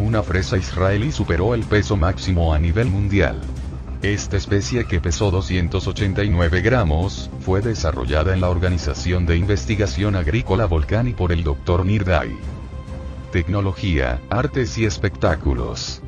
Una 0.00 0.22
fresa 0.22 0.56
israelí 0.56 1.12
superó 1.12 1.54
el 1.54 1.62
peso 1.62 1.94
máximo 1.94 2.54
a 2.54 2.58
nivel 2.58 2.88
mundial. 2.88 3.38
Esta 4.00 4.38
especie 4.38 4.86
que 4.86 4.98
pesó 4.98 5.30
289 5.30 6.62
gramos, 6.62 7.30
fue 7.40 7.60
desarrollada 7.60 8.32
en 8.32 8.40
la 8.40 8.48
Organización 8.48 9.26
de 9.26 9.36
Investigación 9.36 10.16
Agrícola 10.16 10.64
Volcani 10.64 11.12
por 11.12 11.32
el 11.32 11.44
Dr. 11.44 11.84
Nirdai. 11.84 12.30
Tecnología, 13.30 14.22
artes 14.30 14.78
y 14.78 14.86
espectáculos. 14.86 16.00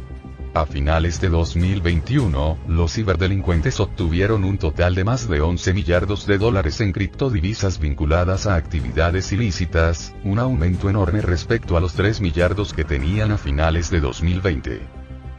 A 0.55 0.67
finales 0.67 1.19
de 1.19 1.31
2021, 1.31 2.59
los 2.69 2.93
ciberdelincuentes 2.93 3.81
obtuvieron 3.81 4.45
un 4.45 4.59
total 4.59 4.95
de 4.95 5.03
más 5.03 5.27
de 5.27 5.41
11 5.41 5.73
millardos 5.73 6.27
de 6.27 6.37
dólares 6.37 6.83
en 6.83 6.93
criptodivisas 6.93 7.79
vinculadas 7.79 8.47
a 8.47 8.57
actividades 8.57 9.33
ilícitas, 9.33 10.15
un 10.25 10.39
aumento 10.39 10.91
enorme 10.91 11.23
respecto 11.23 11.79
a 11.79 11.81
los 11.81 11.95
3 11.95 12.21
millardos 12.21 12.75
que 12.75 12.85
tenían 12.85 13.33
a 13.33 13.39
finales 13.39 13.91
de 13.91 14.01
2020. 14.01 14.83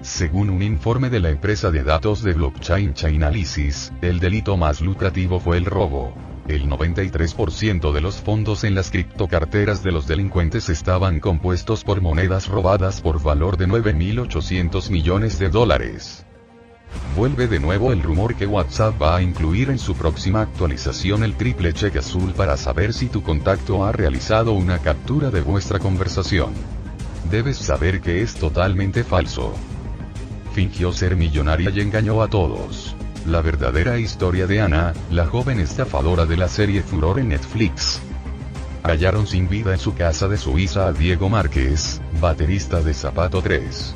Según 0.02 0.49
un 0.49 0.63
informe 0.63 1.12
de 1.12 1.19
la 1.19 1.30
empresa 1.30 1.69
de 1.69 1.84
datos 1.84 2.23
de 2.23 2.34
blockchain 2.34 2.95
Chainalysis, 2.95 3.93
el 4.02 4.19
delito 4.19 4.58
más 4.58 4.82
lucrativo 4.82 5.39
fue 5.39 5.58
el 5.58 5.65
robo. 5.65 6.33
El 6.47 6.67
93% 6.69 7.93
de 7.93 8.01
los 8.01 8.17
fondos 8.17 8.65
en 8.65 8.75
las 8.75 8.91
criptocarteras 8.91 9.82
de 9.82 9.93
los 9.93 10.08
delincuentes 10.08 10.67
estaban 10.67 11.21
compuestos 11.21 11.86
por 11.86 12.01
monedas 12.01 12.49
robadas 12.49 12.99
por 12.99 13.23
valor 13.23 13.56
de 13.56 13.67
9.800 13.67 14.89
millones 14.89 15.39
de 15.39 15.47
dólares. 15.47 16.25
Vuelve 17.15 17.47
de 17.47 17.62
nuevo 17.62 17.93
el 17.93 18.03
rumor 18.03 18.36
que 18.36 18.45
WhatsApp 18.45 19.01
va 19.01 19.15
a 19.15 19.21
incluir 19.21 19.69
en 19.69 19.79
su 19.79 19.95
próxima 19.95 20.41
actualización 20.41 21.23
el 21.23 21.36
triple 21.36 21.71
check 21.71 21.95
azul 21.95 22.34
para 22.34 22.58
saber 22.58 22.91
si 22.93 23.08
tu 23.08 23.23
contacto 23.23 23.86
ha 23.86 23.93
realizado 23.93 24.51
una 24.51 24.79
captura 24.79 25.32
de 25.32 25.41
vuestra 25.41 25.79
conversación. 25.79 26.51
Debes 27.32 27.58
saber 27.58 28.01
que 28.01 28.21
es 28.21 28.34
totalmente 28.36 29.06
falso. 29.06 29.53
Fingió 30.53 30.91
ser 30.91 31.15
millonaria 31.15 31.69
y 31.69 31.79
engañó 31.79 32.21
a 32.21 32.27
todos. 32.27 32.95
La 33.25 33.41
verdadera 33.41 33.97
historia 33.97 34.47
de 34.47 34.59
Ana, 34.59 34.93
la 35.09 35.25
joven 35.25 35.62
estafadora 35.62 36.25
de 36.25 36.36
la 36.36 36.49
serie 36.49 36.83
Furor 36.83 37.19
en 37.19 37.29
Netflix. 37.29 38.01
Hallaron 38.83 39.27
sin 39.27 39.47
vida 39.47 39.71
en 39.71 39.79
su 39.79 39.95
casa 39.95 40.27
de 40.27 40.38
Suiza 40.38 40.88
a 40.88 40.91
Diego 40.91 41.29
Márquez, 41.29 42.01
baterista 42.19 42.81
de 42.81 42.93
Zapato 42.93 43.41
3. 43.41 43.93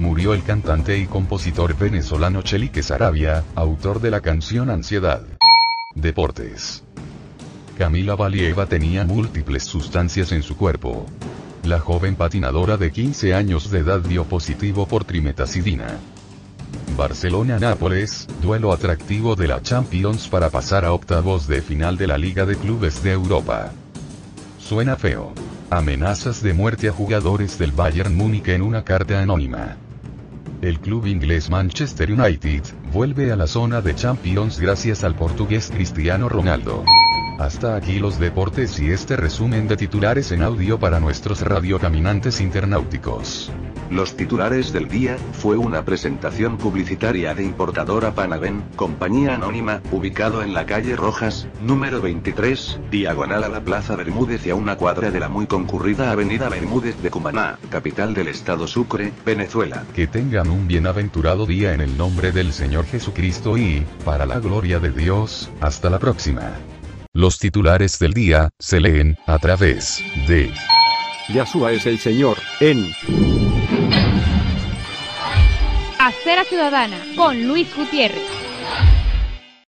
Murió 0.00 0.34
el 0.34 0.42
cantante 0.42 0.98
y 0.98 1.06
compositor 1.06 1.78
venezolano 1.78 2.42
Chelique 2.42 2.82
Sarabia, 2.82 3.44
autor 3.54 4.00
de 4.00 4.10
la 4.10 4.20
canción 4.20 4.70
Ansiedad. 4.70 5.22
Deportes. 5.94 6.82
Camila 7.78 8.16
Valieva 8.16 8.66
tenía 8.66 9.04
múltiples 9.04 9.62
sustancias 9.62 10.32
en 10.32 10.42
su 10.42 10.56
cuerpo. 10.56 11.06
La 11.62 11.78
joven 11.78 12.16
patinadora 12.16 12.76
de 12.76 12.90
15 12.90 13.34
años 13.34 13.70
de 13.70 13.78
edad 13.78 14.00
dio 14.00 14.24
positivo 14.24 14.88
por 14.88 15.04
trimetazidina. 15.04 16.00
Barcelona-Nápoles, 16.96 18.26
duelo 18.40 18.72
atractivo 18.72 19.36
de 19.36 19.48
la 19.48 19.62
Champions 19.62 20.28
para 20.28 20.50
pasar 20.50 20.84
a 20.84 20.92
octavos 20.92 21.46
de 21.46 21.62
final 21.62 21.96
de 21.96 22.06
la 22.06 22.18
Liga 22.18 22.46
de 22.46 22.56
Clubes 22.56 23.02
de 23.02 23.12
Europa. 23.12 23.72
Suena 24.58 24.96
feo. 24.96 25.32
Amenazas 25.70 26.42
de 26.42 26.52
muerte 26.52 26.88
a 26.88 26.92
jugadores 26.92 27.58
del 27.58 27.72
Bayern 27.72 28.14
Múnich 28.14 28.48
en 28.48 28.62
una 28.62 28.84
carta 28.84 29.20
anónima. 29.20 29.76
El 30.60 30.78
club 30.80 31.06
inglés 31.06 31.50
Manchester 31.50 32.12
United, 32.12 32.62
vuelve 32.92 33.32
a 33.32 33.36
la 33.36 33.46
zona 33.46 33.80
de 33.80 33.94
Champions 33.94 34.60
gracias 34.60 35.02
al 35.02 35.14
portugués 35.14 35.70
Cristiano 35.74 36.28
Ronaldo. 36.28 36.84
Hasta 37.38 37.74
aquí 37.74 37.98
los 37.98 38.20
deportes 38.20 38.78
y 38.78 38.90
este 38.90 39.16
resumen 39.16 39.66
de 39.66 39.76
titulares 39.76 40.30
en 40.30 40.42
audio 40.42 40.78
para 40.78 41.00
nuestros 41.00 41.40
radiocaminantes 41.40 42.40
internauticos. 42.40 43.50
Los 43.90 44.16
titulares 44.16 44.72
del 44.72 44.88
día, 44.88 45.16
fue 45.32 45.56
una 45.56 45.84
presentación 45.84 46.56
publicitaria 46.58 47.34
de 47.34 47.44
importadora 47.44 48.14
Panaven, 48.14 48.62
compañía 48.76 49.34
anónima, 49.34 49.80
ubicado 49.90 50.42
en 50.42 50.54
la 50.54 50.66
calle 50.66 50.96
Rojas, 50.96 51.48
número 51.60 52.00
23, 52.00 52.80
diagonal 52.90 53.44
a 53.44 53.48
la 53.48 53.62
Plaza 53.62 53.96
Bermúdez 53.96 54.46
y 54.46 54.50
a 54.50 54.54
una 54.54 54.76
cuadra 54.76 55.10
de 55.10 55.20
la 55.20 55.28
muy 55.28 55.46
concurrida 55.46 56.10
Avenida 56.10 56.48
Bermúdez 56.48 57.00
de 57.02 57.10
Cumaná, 57.10 57.58
capital 57.70 58.14
del 58.14 58.28
estado 58.28 58.66
Sucre, 58.66 59.12
Venezuela. 59.24 59.84
Que 59.94 60.06
tengan 60.06 60.50
un 60.50 60.66
bienaventurado 60.66 61.46
día 61.46 61.74
en 61.74 61.80
el 61.80 61.96
nombre 61.96 62.32
del 62.32 62.52
Señor 62.52 62.86
Jesucristo 62.86 63.58
y, 63.58 63.84
para 64.04 64.26
la 64.26 64.38
gloria 64.40 64.78
de 64.78 64.90
Dios, 64.90 65.50
hasta 65.60 65.90
la 65.90 65.98
próxima. 65.98 66.52
Los 67.14 67.38
titulares 67.38 67.98
del 67.98 68.14
día, 68.14 68.48
se 68.58 68.80
leen, 68.80 69.18
a 69.26 69.38
través 69.38 70.02
de... 70.26 70.50
Yasua 71.28 71.72
es 71.72 71.86
el 71.86 71.98
Señor, 71.98 72.38
en... 72.60 72.90
Acera 76.04 76.44
Ciudadana 76.44 76.98
con 77.14 77.46
Luis 77.46 77.72
Gutiérrez. 77.76 78.41